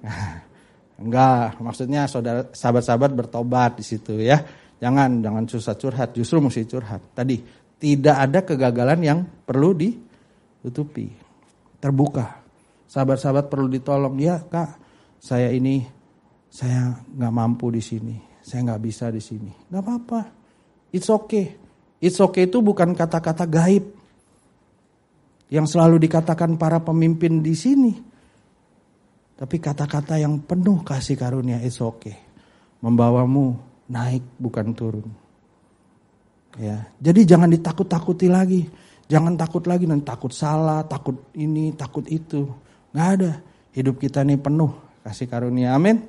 [1.00, 4.40] Enggak, maksudnya saudara sahabat-sahabat bertobat di situ ya.
[4.80, 7.12] Jangan jangan susah curhat, justru mesti curhat.
[7.12, 7.40] Tadi
[7.80, 11.12] tidak ada kegagalan yang perlu ditutupi.
[11.80, 12.40] Terbuka.
[12.88, 14.16] Sahabat-sahabat perlu ditolong.
[14.20, 14.89] Ya kak,
[15.20, 15.84] saya ini
[16.48, 18.16] saya nggak mampu di sini.
[18.40, 19.52] Saya nggak bisa di sini.
[19.68, 20.20] Nggak apa-apa.
[20.90, 21.54] It's okay.
[22.00, 23.84] It's okay itu bukan kata-kata gaib
[25.52, 27.92] yang selalu dikatakan para pemimpin di sini.
[29.36, 32.00] Tapi kata-kata yang penuh kasih karunia oke.
[32.00, 32.16] Okay.
[32.80, 33.60] Membawamu
[33.92, 35.08] naik bukan turun.
[36.58, 38.66] Ya, jadi jangan ditakut-takuti lagi.
[39.06, 42.48] Jangan takut lagi nanti takut salah, takut ini, takut itu.
[42.96, 43.32] Nggak ada.
[43.70, 45.76] Hidup kita ini penuh kasih karunia.
[45.76, 46.04] Amin.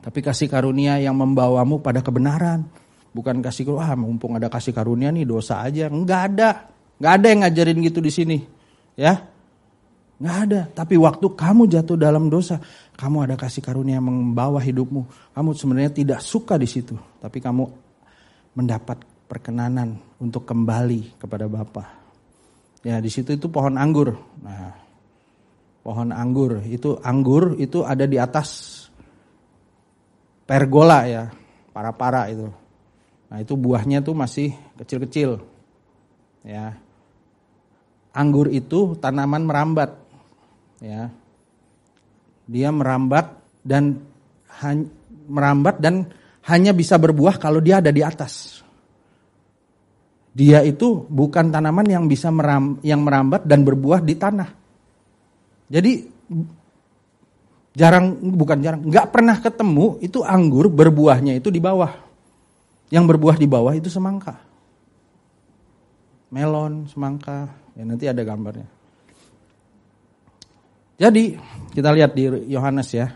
[0.00, 2.64] Tapi kasih karunia yang membawamu pada kebenaran.
[3.10, 5.90] Bukan kasih ah mumpung ada kasih karunia nih dosa aja.
[5.92, 6.50] Nggak ada.
[7.00, 8.38] Nggak ada yang ngajarin gitu di sini.
[8.96, 9.28] Ya.
[10.20, 10.60] Nggak ada.
[10.72, 12.60] Tapi waktu kamu jatuh dalam dosa,
[12.96, 15.32] kamu ada kasih karunia yang membawa hidupmu.
[15.36, 16.96] Kamu sebenarnya tidak suka di situ.
[17.20, 17.64] Tapi kamu
[18.56, 21.84] mendapat perkenanan untuk kembali kepada Bapa.
[22.80, 24.16] Ya di situ itu pohon anggur.
[24.40, 24.79] Nah,
[25.80, 28.80] pohon anggur itu anggur itu ada di atas
[30.50, 31.30] pergola ya,
[31.70, 32.50] para-para itu.
[33.30, 34.50] Nah itu buahnya tuh masih
[34.82, 35.38] kecil-kecil.
[36.42, 36.74] Ya.
[38.10, 39.94] Anggur itu tanaman merambat.
[40.82, 41.14] Ya.
[42.50, 44.02] Dia merambat dan
[45.30, 46.10] merambat dan
[46.50, 48.66] hanya bisa berbuah kalau dia ada di atas.
[50.34, 54.59] Dia itu bukan tanaman yang bisa meram, yang merambat dan berbuah di tanah.
[55.70, 56.02] Jadi
[57.70, 61.94] jarang bukan jarang, nggak pernah ketemu itu anggur berbuahnya itu di bawah.
[62.90, 64.34] Yang berbuah di bawah itu semangka.
[66.34, 67.46] Melon, semangka,
[67.78, 68.66] ya nanti ada gambarnya.
[71.00, 71.38] Jadi
[71.72, 73.08] kita lihat di Yohanes ya.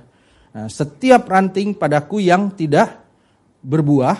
[0.54, 3.02] Nah, setiap ranting padaku yang tidak
[3.60, 4.14] berbuah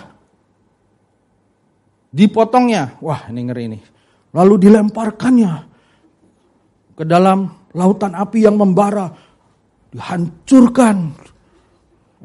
[2.11, 2.99] dipotongnya.
[2.99, 3.79] Wah, ini ngeri ini.
[4.35, 5.53] Lalu dilemparkannya
[6.99, 9.11] ke dalam lautan api yang membara,
[9.91, 11.13] dihancurkan.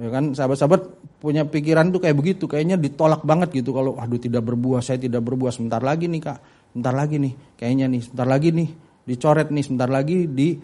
[0.00, 0.82] Ya kan, sahabat-sahabat
[1.20, 5.20] punya pikiran tuh kayak begitu, kayaknya ditolak banget gitu kalau aduh tidak berbuah, saya tidak
[5.20, 6.38] berbuah sebentar lagi nih Kak.
[6.72, 8.68] Sebentar lagi nih, kayaknya nih, sebentar lagi nih
[9.04, 10.54] dicoret nih, sebentar lagi di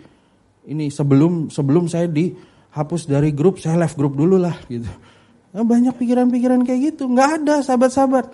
[0.67, 4.89] ini sebelum sebelum saya dihapus dari grup, saya left grup dulu lah gitu.
[5.53, 8.27] Nah, banyak pikiran-pikiran kayak gitu, nggak ada sahabat-sahabat.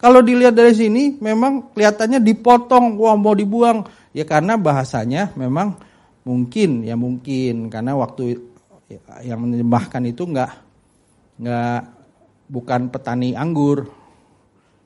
[0.00, 3.86] Kalau dilihat dari sini memang kelihatannya dipotong, wah mau dibuang.
[4.14, 5.74] Ya karena bahasanya memang
[6.22, 8.38] mungkin ya mungkin karena waktu
[9.26, 10.50] yang menyembahkan itu nggak
[11.42, 11.80] nggak
[12.46, 13.90] bukan petani anggur.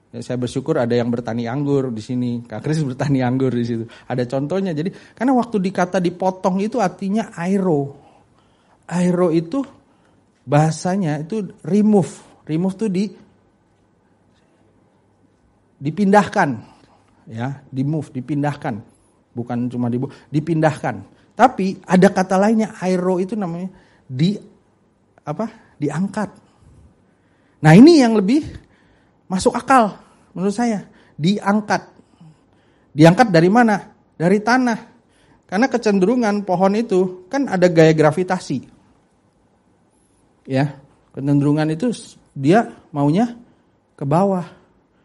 [0.09, 2.41] Ya, saya bersyukur ada yang bertani anggur di sini.
[2.49, 3.85] Kak Kris bertani anggur di situ.
[4.09, 4.73] Ada contohnya.
[4.73, 8.01] Jadi karena waktu dikata dipotong itu artinya aero.
[8.89, 9.61] Aero itu
[10.49, 12.09] bahasanya itu remove.
[12.49, 13.05] Remove itu di
[15.79, 16.81] dipindahkan.
[17.29, 18.81] Ya, di move, dipindahkan.
[19.33, 19.99] Bukan cuma di
[20.33, 21.05] dipindahkan.
[21.39, 23.71] Tapi ada kata lainnya aero itu namanya
[24.09, 24.35] di
[25.23, 25.69] apa?
[25.79, 26.31] diangkat.
[27.63, 28.43] Nah ini yang lebih
[29.31, 29.95] masuk akal
[30.35, 30.87] menurut saya.
[31.15, 31.95] Diangkat.
[32.95, 33.95] Diangkat dari mana?
[34.19, 34.79] Dari tanah.
[35.49, 38.69] Karena kecenderungan pohon itu kan ada gaya gravitasi.
[40.51, 40.77] Ya,
[41.15, 41.95] kecenderungan itu
[42.35, 43.39] dia maunya
[43.95, 44.45] ke bawah.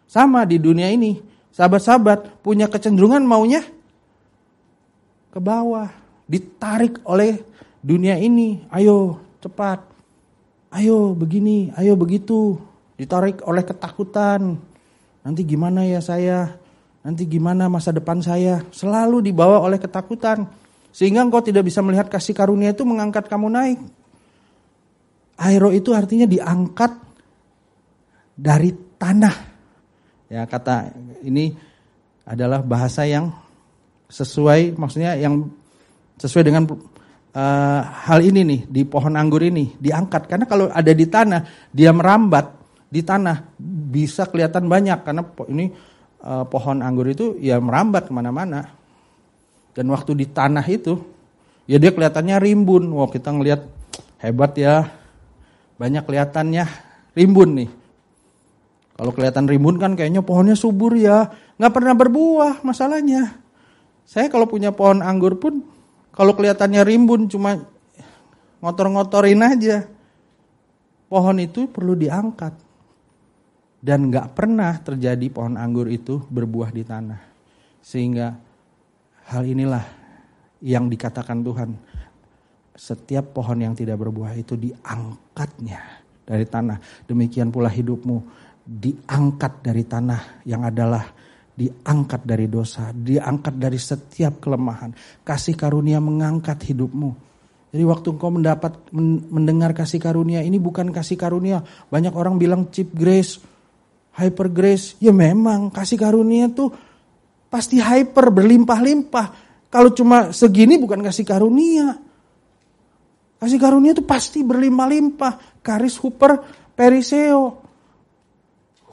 [0.10, 1.22] Sama di dunia ini.
[1.54, 3.62] Sahabat-sahabat punya kecenderungan maunya
[5.34, 5.90] ke bawah.
[6.30, 7.42] Ditarik oleh
[7.82, 8.62] dunia ini.
[8.70, 9.94] Ayo cepat
[10.74, 12.58] ayo begini, ayo begitu,
[12.98, 14.58] ditarik oleh ketakutan.
[15.24, 16.58] Nanti gimana ya saya?
[17.06, 18.66] Nanti gimana masa depan saya?
[18.74, 20.50] Selalu dibawa oleh ketakutan.
[20.94, 23.80] Sehingga engkau tidak bisa melihat kasih karunia itu mengangkat kamu naik.
[25.42, 26.92] Aero itu artinya diangkat
[28.38, 29.36] dari tanah.
[30.30, 30.94] Ya kata
[31.26, 31.54] ini
[32.26, 33.34] adalah bahasa yang
[34.14, 35.50] sesuai maksudnya yang
[36.22, 40.30] sesuai dengan uh, hal ini nih di pohon anggur ini diangkat.
[40.30, 42.54] Karena kalau ada di tanah dia merambat
[42.94, 43.58] di tanah
[43.90, 45.02] bisa kelihatan banyak.
[45.02, 45.74] Karena ini
[46.22, 48.70] uh, pohon anggur itu ya merambat ke mana-mana.
[49.74, 50.94] Dan waktu di tanah itu
[51.66, 52.94] ya dia kelihatannya rimbun.
[52.94, 53.66] Wah kita ngelihat
[54.22, 54.94] hebat ya.
[55.82, 56.70] Banyak kelihatannya
[57.18, 57.72] rimbun nih.
[58.94, 61.34] Kalau kelihatan rimbun kan kayaknya pohonnya subur ya.
[61.58, 63.43] Nggak pernah berbuah masalahnya
[64.04, 65.64] saya kalau punya pohon anggur pun
[66.14, 67.58] kalau kelihatannya rimbun cuma
[68.62, 69.90] ngotor-ngotorin aja.
[71.10, 72.56] Pohon itu perlu diangkat.
[73.84, 77.20] Dan nggak pernah terjadi pohon anggur itu berbuah di tanah.
[77.84, 78.32] Sehingga
[79.28, 79.84] hal inilah
[80.64, 81.76] yang dikatakan Tuhan.
[82.74, 85.82] Setiap pohon yang tidak berbuah itu diangkatnya
[86.26, 86.80] dari tanah.
[87.06, 88.24] Demikian pula hidupmu
[88.64, 91.04] diangkat dari tanah yang adalah
[91.54, 94.94] diangkat dari dosa, diangkat dari setiap kelemahan.
[95.22, 97.34] Kasih karunia mengangkat hidupmu.
[97.74, 98.74] Jadi waktu engkau mendapat
[99.34, 101.66] mendengar kasih karunia ini bukan kasih karunia.
[101.90, 103.42] Banyak orang bilang cheap grace,
[104.14, 104.94] hyper grace.
[105.02, 106.70] Ya memang kasih karunia tuh
[107.50, 109.28] pasti hyper berlimpah-limpah.
[109.74, 111.98] Kalau cuma segini bukan kasih karunia.
[113.42, 115.66] Kasih karunia itu pasti berlimpah-limpah.
[115.66, 116.46] Karis huper
[116.78, 117.58] periseo.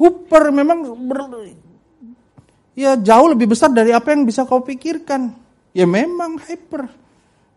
[0.01, 1.29] Huper memang ber,
[2.75, 5.33] ya jauh lebih besar dari apa yang bisa kau pikirkan.
[5.71, 6.91] Ya memang hyper.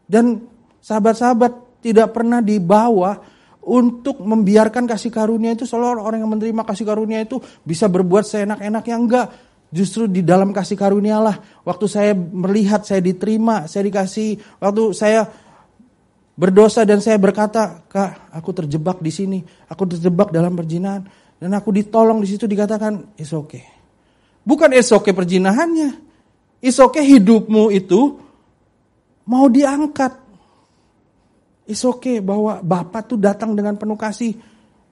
[0.05, 0.45] Dan
[0.83, 3.19] sahabat-sahabat tidak pernah dibawa
[3.63, 8.83] untuk membiarkan kasih karunia itu selalu orang yang menerima kasih karunia itu bisa berbuat seenak-enak
[8.87, 9.27] yang enggak.
[9.73, 11.35] Justru di dalam kasih karunia lah
[11.65, 15.25] waktu saya melihat saya diterima, saya dikasih waktu saya
[16.37, 19.39] berdosa dan saya berkata, "Kak, aku terjebak di sini.
[19.65, 21.09] Aku terjebak dalam perjinahan."
[21.41, 23.72] Dan aku ditolong di situ dikatakan, "It's okay."
[24.43, 25.89] Bukan okay perjinahannya.
[26.63, 28.19] Okay hidupmu itu
[29.27, 30.19] mau diangkat.
[31.67, 34.35] Okay bahwa Bapak tuh datang dengan penuh kasih.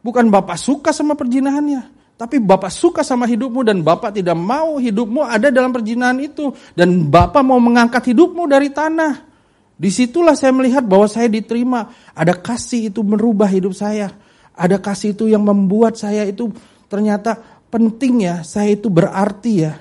[0.02, 5.26] Bukan Bapak suka sama perjinahannya, tapi Bapak suka sama hidupmu dan Bapak tidak mau hidupmu
[5.26, 6.54] ada dalam perjinahan itu.
[6.78, 9.26] Dan Bapak mau mengangkat hidupmu dari tanah.
[9.74, 11.90] Di situlah saya melihat bahwa saya diterima.
[12.14, 14.14] Ada kasih itu merubah hidup saya.
[14.54, 16.54] Ada kasih itu yang membuat saya itu
[16.86, 18.44] ternyata penting ya.
[18.44, 19.80] Saya itu berarti ya.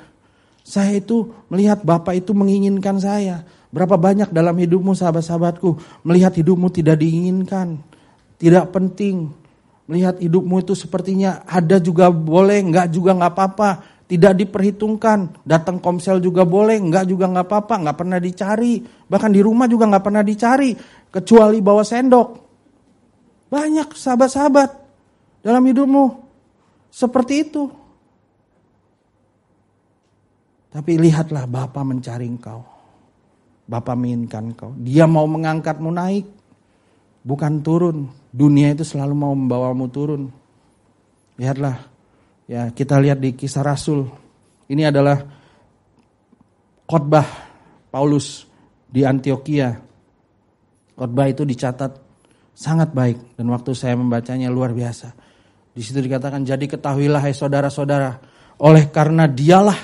[0.63, 3.43] Saya itu melihat Bapak itu menginginkan saya.
[3.75, 7.83] Berapa banyak dalam hidupmu sahabat-sahabatku melihat hidupmu tidak diinginkan.
[8.39, 9.35] Tidak penting.
[9.91, 13.71] Melihat hidupmu itu sepertinya ada juga boleh, enggak juga enggak apa-apa
[14.11, 15.47] tidak diperhitungkan.
[15.47, 18.83] Datang komsel juga boleh, enggak juga enggak apa-apa, enggak pernah dicari.
[18.83, 20.75] Bahkan di rumah juga enggak pernah dicari,
[21.15, 22.29] kecuali bawa sendok.
[23.55, 24.71] Banyak sahabat-sahabat
[25.47, 26.05] dalam hidupmu
[26.91, 27.71] seperti itu.
[30.71, 32.63] Tapi lihatlah Bapak mencari engkau.
[33.67, 34.71] Bapak menginginkan engkau.
[34.79, 36.27] Dia mau mengangkatmu naik,
[37.23, 38.11] bukan turun.
[38.31, 40.31] Dunia itu selalu mau membawamu turun.
[41.39, 41.91] Lihatlah
[42.51, 44.11] Ya, kita lihat di kisah Rasul.
[44.67, 45.23] Ini adalah
[46.83, 47.23] khotbah
[47.95, 48.43] Paulus
[48.91, 49.71] di Antioquia.
[50.99, 51.95] Khotbah itu dicatat
[52.51, 55.15] sangat baik dan waktu saya membacanya luar biasa.
[55.71, 58.19] Di situ dikatakan jadi ketahuilah hai saudara-saudara,
[58.67, 59.79] oleh karena dialah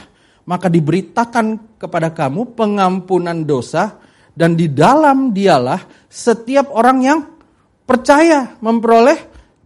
[0.47, 3.99] maka diberitakan kepada kamu pengampunan dosa
[4.33, 7.21] dan di dalam dialah setiap orang yang
[7.87, 9.19] percaya memperoleh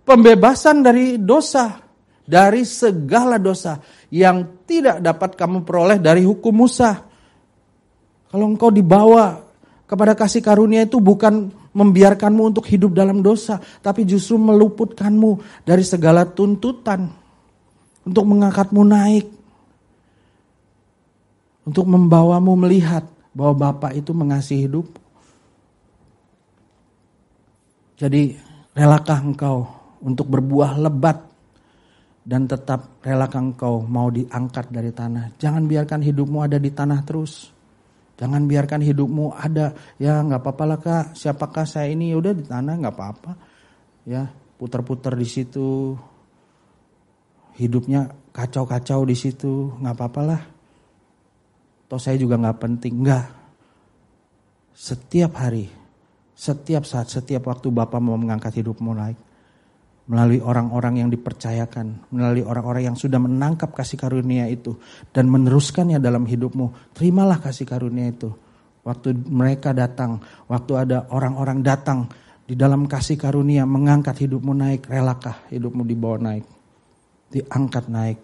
[0.04, 1.90] pembebasan dari dosa
[2.30, 3.82] dari segala dosa
[4.14, 7.02] yang tidak dapat kamu peroleh dari hukum Musa.
[8.30, 9.42] Kalau engkau dibawa
[9.90, 16.22] kepada kasih karunia itu bukan membiarkanmu untuk hidup dalam dosa, tapi justru meluputkanmu dari segala
[16.22, 17.10] tuntutan
[18.06, 19.26] untuk mengangkatmu naik.
[21.70, 24.90] Untuk membawamu melihat bahwa Bapak itu mengasihi hidup.
[27.94, 28.34] Jadi
[28.74, 29.70] relakah engkau
[30.02, 31.30] untuk berbuah lebat
[32.26, 35.38] dan tetap relakan engkau mau diangkat dari tanah.
[35.38, 37.54] Jangan biarkan hidupmu ada di tanah terus.
[38.18, 41.06] Jangan biarkan hidupmu ada ya nggak apa-apa lah kak.
[41.14, 43.32] Siapakah saya ini ya udah di tanah nggak apa-apa.
[44.10, 44.26] Ya
[44.58, 45.94] putar-putar di situ.
[47.54, 50.42] Hidupnya kacau-kacau di situ nggak apa-apa lah.
[51.90, 53.26] Toh saya juga nggak penting nggak.
[54.70, 55.66] Setiap hari,
[56.38, 59.18] setiap saat, setiap waktu Bapak mau mengangkat hidupmu naik
[60.10, 64.74] melalui orang-orang yang dipercayakan, melalui orang-orang yang sudah menangkap kasih karunia itu
[65.14, 66.94] dan meneruskannya dalam hidupmu.
[66.94, 68.30] Terimalah kasih karunia itu.
[68.82, 70.18] Waktu mereka datang,
[70.50, 72.10] waktu ada orang-orang datang
[72.42, 76.46] di dalam kasih karunia mengangkat hidupmu naik, relakah hidupmu dibawa naik,
[77.30, 78.18] diangkat naik.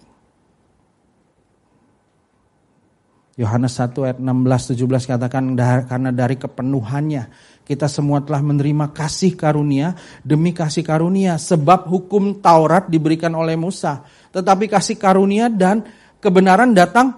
[3.36, 5.52] Yohanes 1 ayat 16 17 katakan
[5.84, 7.28] karena dari kepenuhannya
[7.68, 9.92] kita semua telah menerima kasih karunia
[10.24, 14.00] demi kasih karunia sebab hukum Taurat diberikan oleh Musa.
[14.32, 15.84] Tetapi kasih karunia dan
[16.16, 17.12] kebenaran datang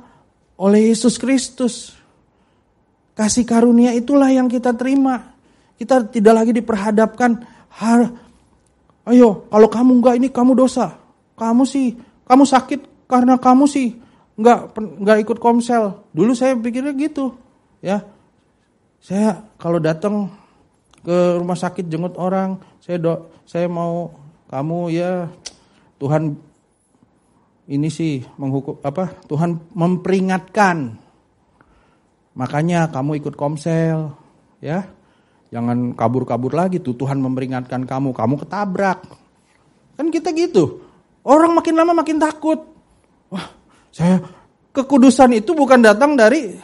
[0.58, 1.94] oleh Yesus Kristus.
[3.14, 5.38] Kasih karunia itulah yang kita terima.
[5.78, 7.38] Kita tidak lagi diperhadapkan
[9.06, 10.98] ayo kalau kamu enggak ini kamu dosa.
[11.38, 11.94] Kamu sih
[12.26, 14.07] kamu sakit karena kamu sih
[14.38, 17.34] enggak enggak ikut komsel dulu saya pikirnya gitu
[17.82, 18.06] ya
[18.98, 20.30] saya kalau datang
[21.02, 24.12] ke rumah sakit jenguk orang, saya do, saya mau
[24.50, 25.30] kamu ya
[25.96, 26.34] Tuhan
[27.68, 29.16] ini sih menghukum apa?
[29.28, 31.00] Tuhan memperingatkan.
[32.38, 34.14] Makanya kamu ikut komsel,
[34.62, 34.86] ya.
[35.48, 39.00] Jangan kabur-kabur lagi tuh Tuhan memperingatkan kamu, kamu ketabrak.
[39.96, 40.84] Kan kita gitu.
[41.24, 42.68] Orang makin lama makin takut.
[43.32, 43.48] Wah,
[43.98, 44.22] saya
[44.70, 46.54] kekudusan itu bukan datang dari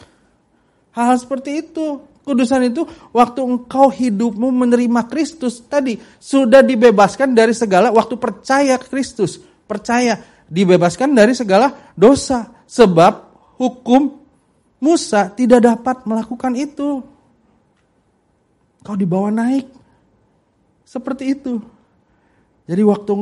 [0.94, 1.98] hal, -hal seperti itu.
[2.24, 9.36] Kudusan itu waktu engkau hidupmu menerima Kristus tadi sudah dibebaskan dari segala waktu percaya Kristus,
[9.68, 13.12] percaya dibebaskan dari segala dosa sebab
[13.60, 14.24] hukum
[14.80, 17.04] Musa tidak dapat melakukan itu.
[18.80, 19.68] Kau dibawa naik.
[20.84, 21.60] Seperti itu.
[22.64, 23.12] Jadi waktu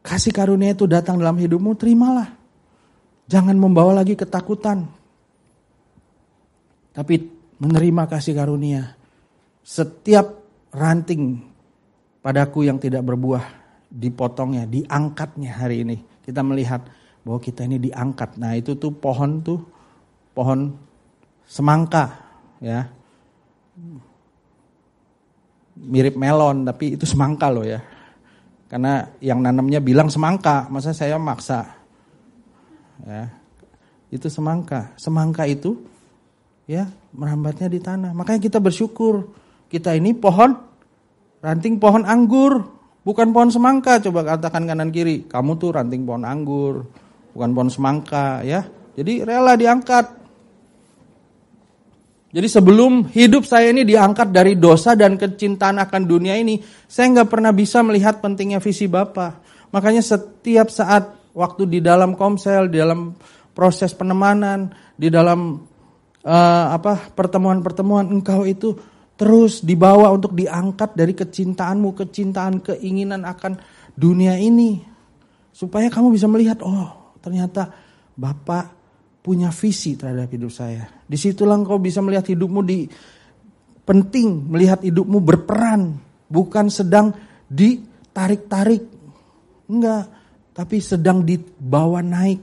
[0.00, 2.39] kasih karunia itu datang dalam hidupmu, terimalah.
[3.30, 4.90] Jangan membawa lagi ketakutan.
[6.90, 7.14] Tapi
[7.62, 8.98] menerima kasih karunia.
[9.62, 10.42] Setiap
[10.74, 11.38] ranting
[12.26, 13.46] padaku yang tidak berbuah
[13.86, 15.96] dipotongnya, diangkatnya hari ini.
[16.26, 16.82] Kita melihat
[17.22, 18.34] bahwa kita ini diangkat.
[18.34, 19.62] Nah, itu tuh pohon tuh
[20.34, 20.74] pohon
[21.46, 22.18] semangka
[22.58, 22.90] ya.
[25.80, 27.78] Mirip melon tapi itu semangka loh ya.
[28.66, 31.79] Karena yang nanamnya bilang semangka, masa saya maksa.
[33.06, 33.32] Ya.
[34.10, 34.90] Itu semangka.
[34.98, 35.78] Semangka itu
[36.66, 38.10] ya merambatnya di tanah.
[38.14, 39.30] Makanya kita bersyukur.
[39.70, 40.54] Kita ini pohon
[41.40, 42.66] ranting pohon anggur,
[43.06, 44.02] bukan pohon semangka.
[44.02, 46.90] Coba katakan kanan kiri, kamu tuh ranting pohon anggur,
[47.30, 48.66] bukan pohon semangka ya.
[48.98, 50.18] Jadi rela diangkat.
[52.30, 57.30] Jadi sebelum hidup saya ini diangkat dari dosa dan kecintaan akan dunia ini, saya nggak
[57.30, 59.42] pernah bisa melihat pentingnya visi Bapak.
[59.74, 63.14] Makanya setiap saat waktu di dalam komsel, di dalam
[63.54, 65.60] proses penemanan, di dalam
[66.24, 68.76] uh, apa pertemuan-pertemuan engkau itu
[69.20, 73.60] terus dibawa untuk diangkat dari kecintaanmu, kecintaan, keinginan akan
[73.92, 74.80] dunia ini.
[75.52, 77.68] Supaya kamu bisa melihat, oh ternyata
[78.16, 78.80] Bapak
[79.20, 80.88] punya visi terhadap hidup saya.
[81.04, 82.88] Di situlah engkau bisa melihat hidupmu di
[83.84, 85.98] penting melihat hidupmu berperan,
[86.30, 87.10] bukan sedang
[87.50, 88.86] ditarik-tarik,
[89.66, 90.19] enggak,
[90.54, 92.40] tapi sedang dibawa naik.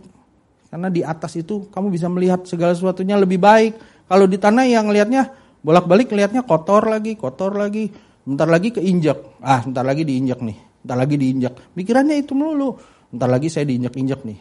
[0.68, 4.06] Karena di atas itu kamu bisa melihat segala sesuatunya lebih baik.
[4.08, 5.32] Kalau di tanah yang lihatnya
[5.64, 7.92] bolak-balik lihatnya kotor lagi, kotor lagi,
[8.24, 11.54] bentar lagi keinjak, ah bentar lagi diinjak nih, bentar lagi diinjak.
[11.76, 12.76] Pikirannya itu melulu,
[13.12, 14.40] bentar lagi saya diinjak-injak nih.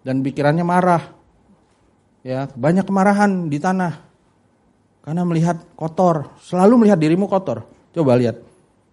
[0.00, 1.02] Dan pikirannya marah,
[2.26, 3.94] ya banyak kemarahan di tanah.
[5.00, 6.36] Karena melihat kotor.
[6.44, 7.64] Selalu melihat dirimu kotor.
[7.90, 8.49] Coba lihat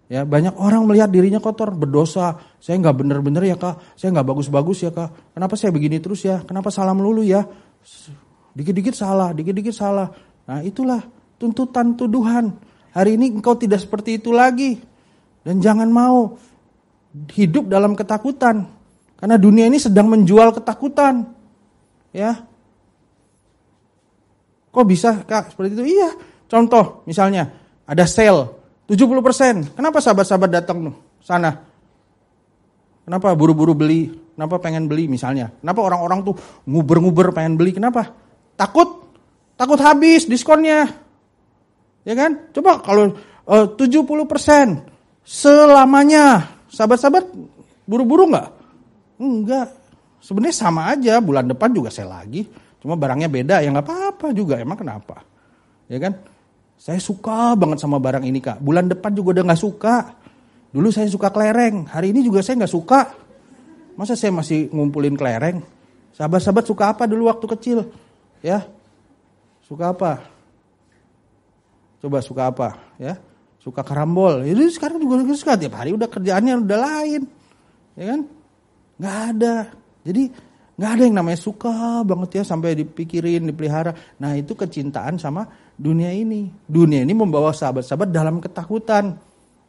[0.08, 2.40] ya banyak orang melihat dirinya kotor berdosa.
[2.58, 3.94] Saya nggak bener-bener ya kak.
[3.94, 5.36] Saya nggak bagus-bagus ya kak.
[5.36, 6.40] Kenapa saya begini terus ya?
[6.42, 7.44] Kenapa salah melulu ya?
[8.56, 10.10] Dikit-dikit salah dikit-dikit salah.
[10.48, 11.04] Nah itulah
[11.36, 12.56] tuntutan tuduhan.
[12.96, 14.80] Hari ini engkau tidak seperti itu lagi.
[15.44, 16.34] Dan jangan mau
[17.36, 18.66] hidup dalam ketakutan.
[19.18, 21.28] Karena dunia ini sedang menjual ketakutan.
[22.10, 22.42] Ya.
[24.72, 25.84] Kok bisa kak seperti itu?
[25.94, 26.10] Iya.
[26.48, 27.52] Contoh misalnya
[27.84, 28.57] ada sale
[28.88, 29.76] 70%.
[29.76, 31.60] Kenapa sahabat-sahabat datang sana?
[33.04, 34.08] Kenapa buru-buru beli?
[34.32, 35.52] Kenapa pengen beli misalnya?
[35.60, 36.34] Kenapa orang-orang tuh
[36.64, 37.76] nguber-nguber pengen beli?
[37.76, 38.08] Kenapa?
[38.56, 39.12] Takut?
[39.60, 40.88] Takut habis diskonnya.
[42.08, 42.48] Ya kan?
[42.56, 43.12] Coba kalau
[43.44, 44.88] eh, uh, 70%
[45.20, 46.56] selamanya.
[46.72, 47.24] Sahabat-sahabat
[47.84, 48.48] buru-buru nggak?
[49.20, 49.68] Enggak.
[50.20, 52.44] Sebenarnya sama aja, bulan depan juga saya lagi.
[52.78, 54.56] Cuma barangnya beda ya nggak apa-apa juga.
[54.60, 55.20] Emang kenapa?
[55.88, 56.16] Ya kan?
[56.78, 58.62] Saya suka banget sama barang ini kak.
[58.62, 60.14] Bulan depan juga udah nggak suka.
[60.70, 61.90] Dulu saya suka kelereng.
[61.90, 63.00] Hari ini juga saya nggak suka.
[63.98, 65.58] Masa saya masih ngumpulin kelereng?
[66.14, 67.78] Sahabat-sahabat suka apa dulu waktu kecil?
[68.38, 68.62] Ya,
[69.66, 70.22] suka apa?
[71.98, 72.78] Coba suka apa?
[72.94, 73.18] Ya,
[73.58, 74.46] suka karambol.
[74.46, 77.22] Itu sekarang juga suka tiap hari udah kerjaannya udah lain,
[77.98, 78.20] ya kan?
[79.02, 79.54] Nggak ada.
[80.06, 80.22] Jadi
[80.78, 83.90] Nggak ada yang namanya suka banget ya sampai dipikirin, dipelihara.
[84.22, 85.42] Nah itu kecintaan sama
[85.74, 86.46] dunia ini.
[86.70, 89.18] Dunia ini membawa sahabat-sahabat dalam ketakutan.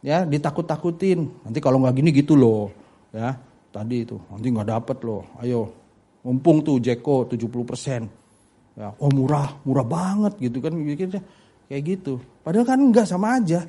[0.06, 1.26] Ya, ditakut-takutin.
[1.42, 2.70] Nanti kalau nggak gini gitu loh.
[3.10, 3.34] Ya,
[3.74, 4.22] tadi itu.
[4.30, 5.26] Nanti nggak dapet loh.
[5.42, 5.74] Ayo,
[6.22, 8.78] mumpung tuh Jeko 70%.
[8.78, 11.20] Ya, oh murah, murah banget gitu kan mikirnya
[11.66, 12.22] kayak gitu.
[12.46, 13.66] Padahal kan nggak sama aja.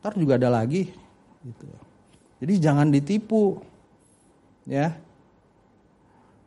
[0.00, 0.86] Ntar juga ada lagi
[1.42, 1.66] gitu.
[2.40, 3.58] Jadi jangan ditipu.
[4.70, 4.94] Ya,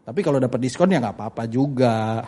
[0.03, 2.23] tapi kalau dapat diskon ya nggak apa-apa juga.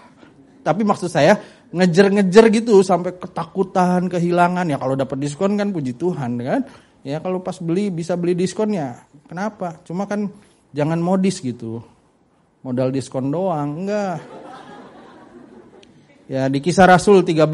[0.65, 1.37] Tapi maksud saya
[1.69, 6.61] ngejer-ngejer gitu sampai ketakutan, kehilangan ya kalau dapat diskon kan puji Tuhan kan.
[7.05, 9.83] Ya kalau pas beli bisa beli diskon ya kenapa?
[9.83, 10.31] Cuma kan
[10.73, 11.83] jangan modis gitu.
[12.65, 14.25] Modal diskon doang, enggak.
[16.25, 17.45] Ya di kisah Rasul 13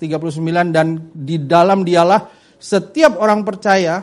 [0.00, 4.00] 39 dan di dalam dialah setiap orang percaya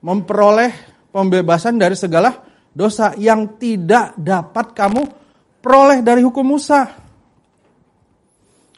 [0.00, 0.72] memperoleh
[1.12, 2.32] pembebasan dari segala
[2.74, 5.02] dosa yang tidak dapat kamu
[5.62, 6.90] peroleh dari hukum Musa.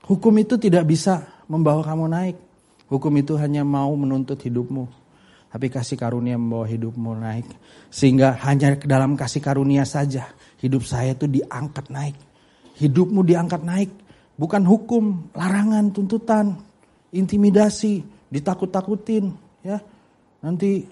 [0.06, 2.36] Hukum itu tidak bisa membawa kamu naik.
[2.86, 4.86] Hukum itu hanya mau menuntut hidupmu.
[5.50, 7.48] Tapi kasih karunia membawa hidupmu naik.
[7.90, 10.30] Sehingga hanya dalam kasih karunia saja
[10.62, 12.14] hidup saya itu diangkat naik.
[12.78, 13.90] Hidupmu diangkat naik.
[14.36, 16.60] Bukan hukum, larangan, tuntutan,
[17.10, 19.32] intimidasi, ditakut-takutin.
[19.64, 19.80] ya
[20.44, 20.84] Nanti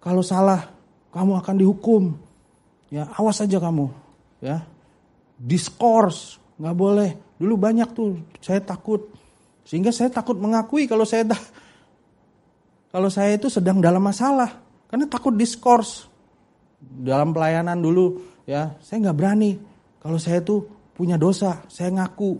[0.00, 0.64] kalau salah
[1.12, 2.25] kamu akan dihukum.
[2.90, 3.90] Ya, awas aja kamu.
[4.38, 4.62] Ya.
[5.36, 7.10] Diskors, nggak boleh.
[7.36, 9.12] Dulu banyak tuh, saya takut.
[9.66, 11.40] Sehingga saya takut mengakui kalau saya dah
[12.94, 14.62] kalau saya itu sedang dalam masalah.
[14.86, 16.08] Karena takut diskors.
[16.80, 19.58] Dalam pelayanan dulu ya, saya nggak berani.
[20.00, 20.62] Kalau saya itu
[20.94, 22.38] punya dosa, saya ngaku.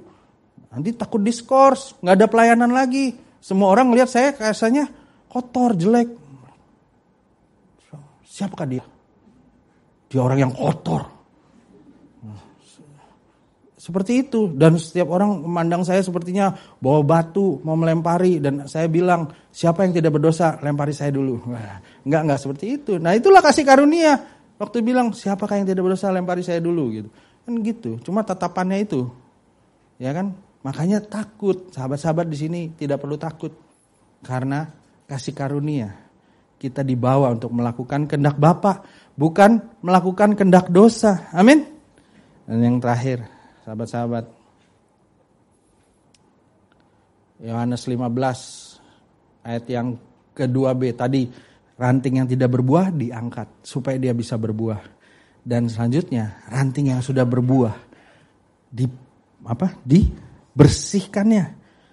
[0.70, 3.12] Nanti takut diskors, nggak ada pelayanan lagi.
[3.42, 4.88] Semua orang lihat saya kayaknya
[5.28, 6.08] kotor, jelek.
[8.24, 8.84] Siapakah dia?
[10.06, 11.16] Dia orang yang kotor.
[13.86, 14.50] Seperti itu.
[14.50, 16.50] Dan setiap orang memandang saya sepertinya
[16.82, 18.42] bawa batu, mau melempari.
[18.42, 21.38] Dan saya bilang, siapa yang tidak berdosa, lempari saya dulu.
[22.02, 22.98] Enggak, enggak seperti itu.
[22.98, 24.18] Nah itulah kasih karunia.
[24.58, 26.90] Waktu bilang, siapakah yang tidak berdosa, lempari saya dulu.
[26.98, 27.08] gitu.
[27.46, 27.90] Kan gitu.
[28.02, 29.06] Cuma tatapannya itu.
[30.02, 30.34] Ya kan?
[30.66, 31.70] Makanya takut.
[31.70, 33.54] Sahabat-sahabat di sini tidak perlu takut.
[34.26, 34.66] Karena
[35.06, 36.05] kasih karunia.
[36.56, 38.80] Kita dibawa untuk melakukan kehendak Bapa,
[39.12, 41.28] bukan melakukan kehendak dosa.
[41.36, 41.68] Amin.
[42.48, 43.28] Dan yang terakhir,
[43.66, 44.24] sahabat-sahabat.
[47.36, 50.00] Yohanes 15 ayat yang
[50.32, 51.28] kedua B tadi
[51.76, 54.80] ranting yang tidak berbuah diangkat supaya dia bisa berbuah.
[55.46, 57.76] Dan selanjutnya ranting yang sudah berbuah
[58.66, 58.88] di
[59.46, 59.78] apa?
[59.84, 61.44] dibersihkannya.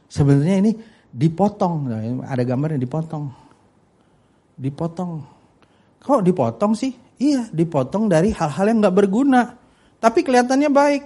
[0.10, 0.72] Sebenarnya ini
[1.14, 1.92] dipotong,
[2.26, 3.43] ada gambarnya dipotong.
[4.58, 5.24] Dipotong.
[6.04, 6.94] Kok dipotong sih?
[7.18, 9.56] Iya, dipotong dari hal-hal yang nggak berguna.
[10.04, 11.04] Tapi kelihatannya baik.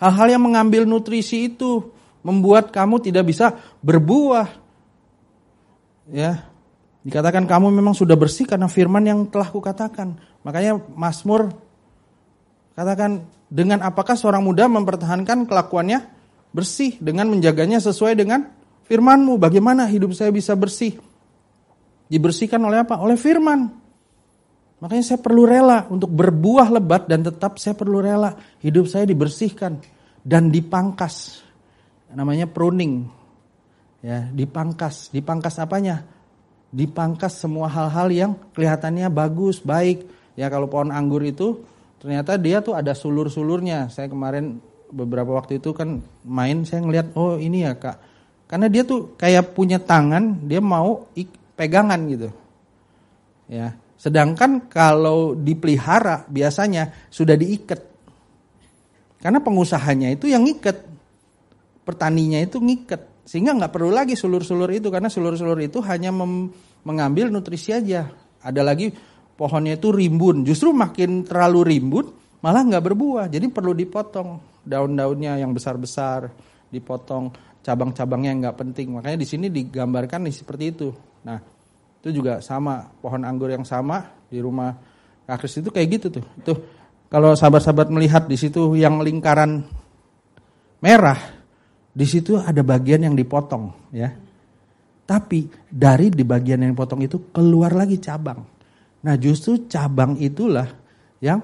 [0.00, 1.92] Hal-hal yang mengambil nutrisi itu
[2.24, 3.52] membuat kamu tidak bisa
[3.84, 4.48] berbuah.
[6.08, 6.48] Ya.
[7.00, 10.20] Dikatakan kamu memang sudah bersih karena firman yang telah kukatakan.
[10.44, 11.52] Makanya Mazmur
[12.76, 16.04] katakan dengan apakah seorang muda mempertahankan kelakuannya
[16.52, 18.48] bersih dengan menjaganya sesuai dengan
[18.88, 19.36] firmanmu.
[19.40, 20.96] Bagaimana hidup saya bisa bersih?
[22.10, 22.98] Dibersihkan oleh apa?
[22.98, 23.70] Oleh firman.
[24.82, 28.32] Makanya saya perlu rela untuk berbuah lebat dan tetap saya perlu rela
[28.64, 29.78] hidup saya dibersihkan
[30.26, 31.44] dan dipangkas.
[32.10, 33.06] Namanya pruning.
[34.00, 35.12] Ya, dipangkas.
[35.12, 36.02] Dipangkas apanya?
[36.72, 40.08] Dipangkas semua hal-hal yang kelihatannya bagus, baik.
[40.34, 41.60] Ya kalau pohon anggur itu
[42.00, 43.92] ternyata dia tuh ada sulur-sulurnya.
[43.92, 44.58] Saya kemarin
[44.88, 47.96] beberapa waktu itu kan main saya ngeliat oh ini ya Kak.
[48.48, 51.06] Karena dia tuh kayak punya tangan, dia mau
[51.60, 52.32] pegangan gitu.
[53.52, 57.84] Ya, Sedangkan kalau dipelihara biasanya sudah diikat.
[59.20, 60.88] Karena pengusahanya itu yang ngikat.
[61.84, 63.28] Pertaninya itu ngikat.
[63.28, 64.88] Sehingga nggak perlu lagi sulur-sulur itu.
[64.88, 66.08] Karena sulur-sulur itu hanya
[66.80, 68.08] mengambil nutrisi aja.
[68.40, 68.88] Ada lagi
[69.36, 70.48] pohonnya itu rimbun.
[70.48, 72.08] Justru makin terlalu rimbun
[72.40, 73.28] malah nggak berbuah.
[73.28, 76.32] Jadi perlu dipotong daun-daunnya yang besar-besar.
[76.72, 78.98] Dipotong cabang-cabangnya nggak penting.
[78.98, 80.90] Makanya di sini digambarkan seperti itu.
[81.22, 81.38] Nah
[82.02, 84.74] itu juga sama, pohon anggur yang sama di rumah
[85.30, 86.26] Kak Kris itu kayak gitu tuh.
[86.42, 86.52] Itu
[87.06, 89.62] kalau sahabat-sahabat melihat di situ yang lingkaran
[90.82, 91.18] merah,
[91.94, 94.10] di situ ada bagian yang dipotong ya.
[95.06, 98.42] Tapi dari di bagian yang dipotong itu keluar lagi cabang.
[99.06, 100.66] Nah justru cabang itulah
[101.22, 101.42] yang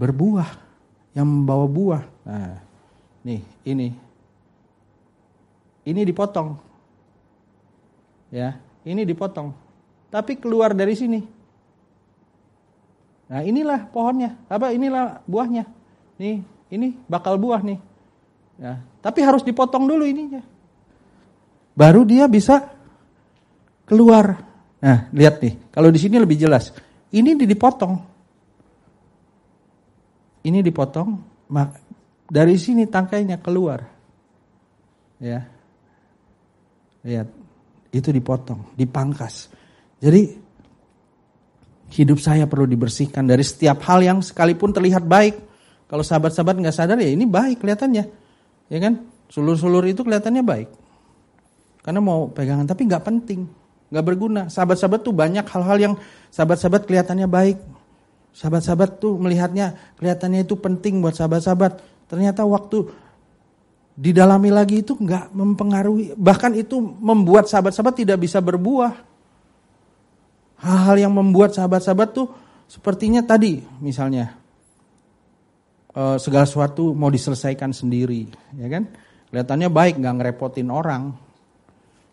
[0.00, 0.48] berbuah,
[1.12, 2.02] yang membawa buah.
[2.24, 2.56] Nah,
[3.24, 3.92] nih ini,
[5.90, 6.54] ini dipotong,
[8.30, 8.54] ya
[8.86, 9.50] ini dipotong.
[10.10, 11.20] Tapi keluar dari sini.
[13.30, 15.66] Nah inilah pohonnya, apa inilah buahnya.
[16.18, 17.78] Nih, ini bakal buah nih.
[18.60, 20.42] Ya, tapi harus dipotong dulu ininya.
[21.74, 22.70] Baru dia bisa
[23.86, 24.46] keluar.
[24.80, 26.72] Nah, lihat nih, kalau di sini lebih jelas.
[27.10, 27.94] Ini dipotong.
[30.40, 31.20] Ini dipotong,
[32.30, 33.84] dari sini tangkainya keluar.
[35.20, 35.59] Ya.
[37.06, 37.28] Lihat
[37.90, 39.50] itu dipotong, dipangkas.
[40.00, 40.36] Jadi
[41.90, 45.36] hidup saya perlu dibersihkan dari setiap hal yang sekalipun terlihat baik.
[45.90, 48.04] Kalau sahabat-sahabat nggak sadar ya ini baik kelihatannya,
[48.70, 49.02] ya kan?
[49.26, 50.68] Sulur-sulur itu kelihatannya baik.
[51.82, 53.50] Karena mau pegangan tapi nggak penting,
[53.90, 54.46] nggak berguna.
[54.46, 55.94] Sahabat-sahabat tuh banyak hal-hal yang
[56.30, 57.58] sahabat-sahabat kelihatannya baik.
[58.30, 61.82] Sahabat-sahabat tuh melihatnya kelihatannya itu penting buat sahabat-sahabat.
[62.06, 62.86] Ternyata waktu
[64.00, 68.96] didalami lagi itu nggak mempengaruhi, bahkan itu membuat sahabat-sahabat tidak bisa berbuah.
[70.64, 72.32] Hal-hal yang membuat sahabat-sahabat tuh
[72.64, 74.32] sepertinya tadi misalnya
[75.92, 78.24] eh, segala sesuatu mau diselesaikan sendiri,
[78.56, 78.88] ya kan?
[79.28, 81.12] Kelihatannya baik, nggak ngerepotin orang.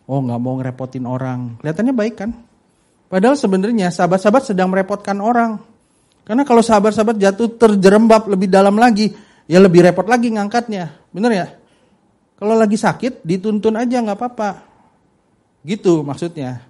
[0.07, 2.31] Oh nggak mau ngerepotin orang, kelihatannya baik kan?
[3.07, 5.55] Padahal sebenarnya sahabat-sahabat sedang merepotkan orang.
[6.27, 9.15] Karena kalau sahabat-sahabat jatuh terjerembab lebih dalam lagi,
[9.47, 10.91] ya lebih repot lagi ngangkatnya.
[11.15, 11.47] Bener ya?
[12.37, 14.49] Kalau lagi sakit dituntun aja nggak apa-apa.
[15.65, 16.61] Gitu maksudnya.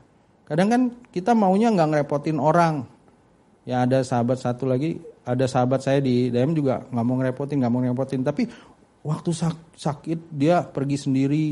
[0.47, 0.81] Kadang kan
[1.11, 2.87] kita maunya nggak ngerepotin orang.
[3.67, 4.95] Ya ada sahabat satu lagi,
[5.27, 8.23] ada sahabat saya di DM juga nggak mau ngerepotin, nggak mau ngerepotin.
[8.23, 8.47] Tapi
[9.03, 11.47] waktu sak sakit dia pergi sendiri.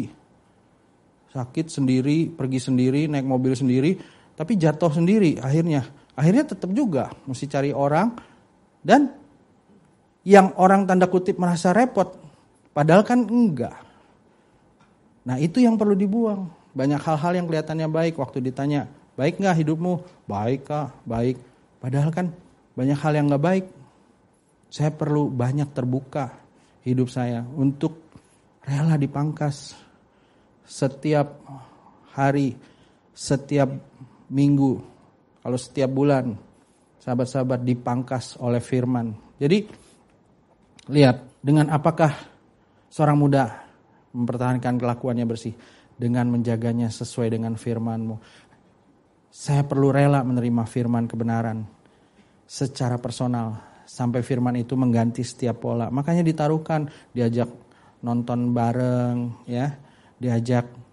[1.36, 4.00] sakit sendiri, pergi sendiri, naik mobil sendiri,
[4.40, 5.84] tapi jatuh sendiri akhirnya.
[6.16, 8.16] Akhirnya tetap juga mesti cari orang
[8.80, 9.12] dan
[10.24, 12.16] yang orang tanda kutip merasa repot,
[12.72, 13.76] padahal kan enggak.
[15.26, 16.48] Nah itu yang perlu dibuang.
[16.78, 18.86] Banyak hal-hal yang kelihatannya baik waktu ditanya,
[19.18, 19.94] baik nggak hidupmu?
[20.30, 20.94] Baik kah?
[21.02, 21.42] Baik.
[21.82, 22.30] Padahal kan
[22.78, 23.66] banyak hal yang nggak baik.
[24.70, 26.36] Saya perlu banyak terbuka
[26.86, 28.06] hidup saya untuk
[28.62, 29.74] rela dipangkas
[30.66, 31.42] setiap
[32.14, 32.54] hari,
[33.16, 33.70] setiap
[34.30, 34.82] minggu,
[35.42, 36.34] kalau setiap bulan
[37.02, 39.14] sahabat-sahabat dipangkas oleh firman.
[39.38, 39.70] Jadi
[40.90, 42.14] lihat dengan apakah
[42.90, 43.65] seorang muda
[44.16, 45.52] mempertahankan kelakuannya bersih
[45.96, 48.16] dengan menjaganya sesuai dengan firmanmu.
[49.28, 51.68] Saya perlu rela menerima firman kebenaran
[52.48, 55.92] secara personal sampai firman itu mengganti setiap pola.
[55.92, 57.52] Makanya ditaruhkan diajak
[58.00, 59.76] nonton bareng ya,
[60.16, 60.85] diajak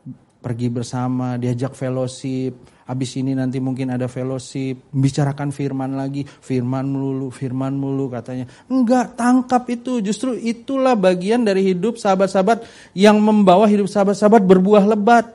[0.43, 2.83] pergi bersama, diajak fellowship.
[2.83, 8.51] Habis ini nanti mungkin ada fellowship, bicarakan firman lagi, firman melulu, firman melulu katanya.
[8.67, 10.03] Enggak, tangkap itu.
[10.03, 12.67] Justru itulah bagian dari hidup sahabat-sahabat
[12.99, 15.31] yang membawa hidup sahabat-sahabat berbuah lebat.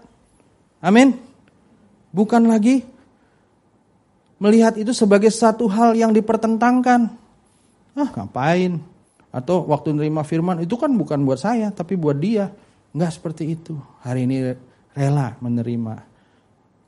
[0.84, 1.16] Amin.
[2.12, 2.84] Bukan lagi
[4.38, 7.10] melihat itu sebagai satu hal yang dipertentangkan.
[7.98, 8.78] Ah, ngapain?
[9.34, 12.52] Atau waktu nerima firman itu kan bukan buat saya, tapi buat dia.
[12.92, 13.74] Enggak seperti itu.
[14.06, 14.38] Hari ini
[14.98, 16.02] rela menerima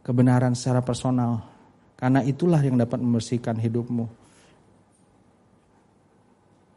[0.02, 1.46] kebenaran secara personal.
[1.94, 4.10] Karena itulah yang dapat membersihkan hidupmu.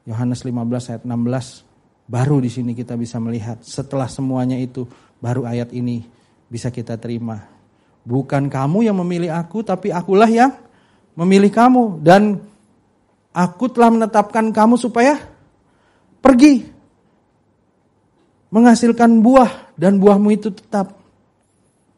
[0.04, 4.84] Yohanes 15 ayat 16 baru di sini kita bisa melihat setelah semuanya itu
[5.22, 6.04] baru ayat ini
[6.50, 7.40] bisa kita terima.
[8.02, 10.52] Bukan kamu yang memilih aku tapi akulah yang
[11.14, 12.42] memilih kamu dan
[13.30, 15.22] aku telah menetapkan kamu supaya
[16.18, 16.66] pergi
[18.50, 21.01] menghasilkan buah dan buahmu itu tetap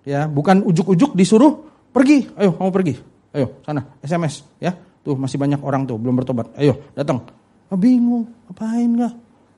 [0.05, 2.29] ya bukan ujuk-ujuk disuruh pergi.
[2.37, 2.95] Ayo kamu pergi.
[3.35, 4.77] Ayo sana SMS ya.
[5.05, 6.55] Tuh masih banyak orang tuh belum bertobat.
[6.57, 7.25] Ayo datang.
[7.73, 9.13] Oh, bingung apain nggak?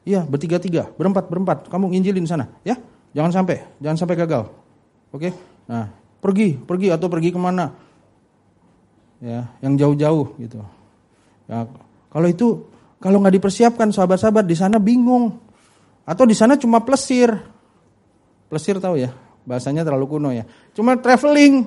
[0.07, 1.67] Iya bertiga tiga berempat berempat.
[1.67, 2.79] Kamu nginjilin sana ya.
[3.13, 4.49] Jangan sampai jangan sampai gagal.
[5.11, 5.35] Oke?
[5.67, 5.91] Nah
[6.23, 7.67] pergi pergi atau pergi ke mana?
[9.19, 10.63] Ya yang jauh-jauh gitu.
[11.51, 11.67] Ya
[12.09, 12.71] kalau itu
[13.03, 15.43] kalau nggak dipersiapkan sahabat-sahabat di sana bingung.
[16.07, 17.35] Atau di sana cuma plesir.
[18.47, 19.11] Plesir tahu ya
[19.47, 20.45] bahasanya terlalu kuno ya.
[20.75, 21.65] Cuma traveling,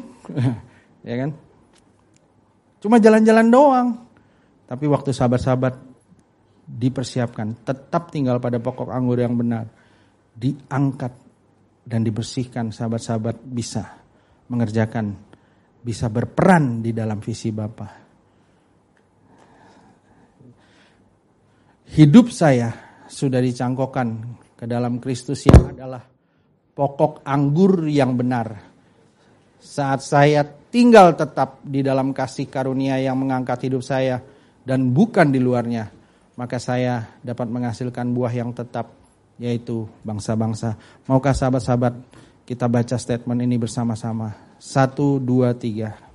[1.10, 1.32] ya kan?
[2.84, 3.88] Cuma jalan-jalan doang.
[4.70, 5.74] Tapi waktu sahabat-sahabat
[6.70, 9.66] dipersiapkan, tetap tinggal pada pokok anggur yang benar,
[10.38, 11.10] diangkat
[11.82, 13.98] dan dibersihkan, sahabat-sahabat bisa
[14.46, 15.18] mengerjakan,
[15.82, 17.90] bisa berperan di dalam visi Bapa.
[21.90, 22.70] Hidup saya
[23.10, 24.08] sudah dicangkokkan
[24.54, 26.06] ke dalam Kristus yang adalah
[26.80, 28.56] pokok anggur yang benar.
[29.60, 34.24] Saat saya tinggal tetap di dalam kasih karunia yang mengangkat hidup saya
[34.64, 35.92] dan bukan di luarnya,
[36.40, 38.96] maka saya dapat menghasilkan buah yang tetap
[39.36, 40.80] yaitu bangsa-bangsa.
[41.04, 42.00] Maukah sahabat-sahabat
[42.48, 44.56] kita baca statement ini bersama-sama?
[44.56, 46.09] Satu, dua, tiga.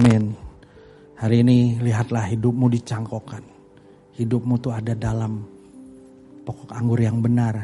[0.00, 0.32] Amin.
[1.20, 3.44] Hari ini lihatlah hidupmu dicangkokkan.
[4.16, 5.44] Hidupmu tuh ada dalam
[6.40, 7.60] pokok anggur yang benar.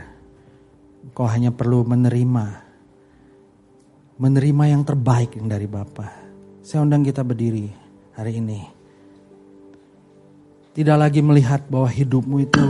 [1.16, 2.46] Kau hanya perlu menerima.
[4.20, 6.12] Menerima yang terbaik yang dari Bapa.
[6.60, 7.72] Saya undang kita berdiri
[8.12, 8.60] hari ini.
[10.76, 12.64] Tidak lagi melihat bahwa hidupmu itu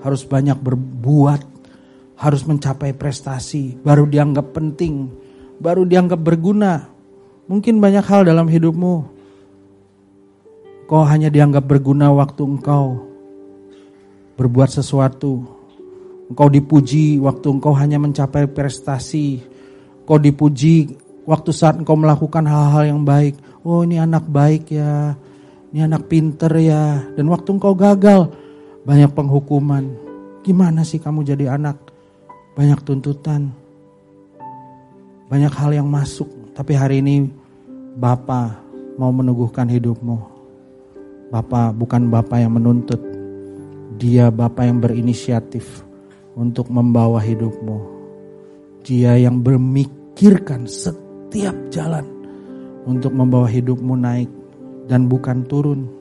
[0.00, 1.44] harus banyak berbuat,
[2.16, 5.12] harus mencapai prestasi, baru dianggap penting,
[5.60, 6.95] baru dianggap berguna,
[7.46, 8.94] Mungkin banyak hal dalam hidupmu.
[10.90, 13.06] Kau hanya dianggap berguna waktu engkau
[14.34, 15.46] berbuat sesuatu.
[16.26, 19.46] Engkau dipuji waktu engkau hanya mencapai prestasi.
[20.02, 23.38] Kau dipuji waktu saat engkau melakukan hal-hal yang baik.
[23.62, 25.14] Oh ini anak baik ya.
[25.70, 26.98] Ini anak pinter ya.
[27.14, 28.30] Dan waktu engkau gagal
[28.82, 29.86] banyak penghukuman.
[30.42, 31.78] Gimana sih kamu jadi anak?
[32.58, 33.54] Banyak tuntutan.
[35.30, 37.28] Banyak hal yang masuk tapi hari ini
[38.00, 38.64] Bapa
[38.96, 40.16] mau meneguhkan hidupmu.
[41.28, 42.96] Bapa bukan Bapa yang menuntut.
[44.00, 45.84] Dia Bapa yang berinisiatif
[46.32, 47.76] untuk membawa hidupmu.
[48.88, 52.08] Dia yang bermikirkan setiap jalan
[52.88, 54.30] untuk membawa hidupmu naik
[54.88, 55.92] dan bukan turun.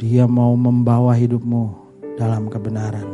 [0.00, 1.62] Dia mau membawa hidupmu
[2.16, 3.08] dalam kebenaran.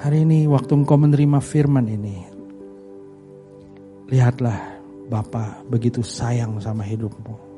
[0.00, 2.31] Hari ini waktu engkau menerima firman ini,
[4.12, 4.76] lihatlah
[5.08, 7.51] Bapa begitu sayang sama hidupmu.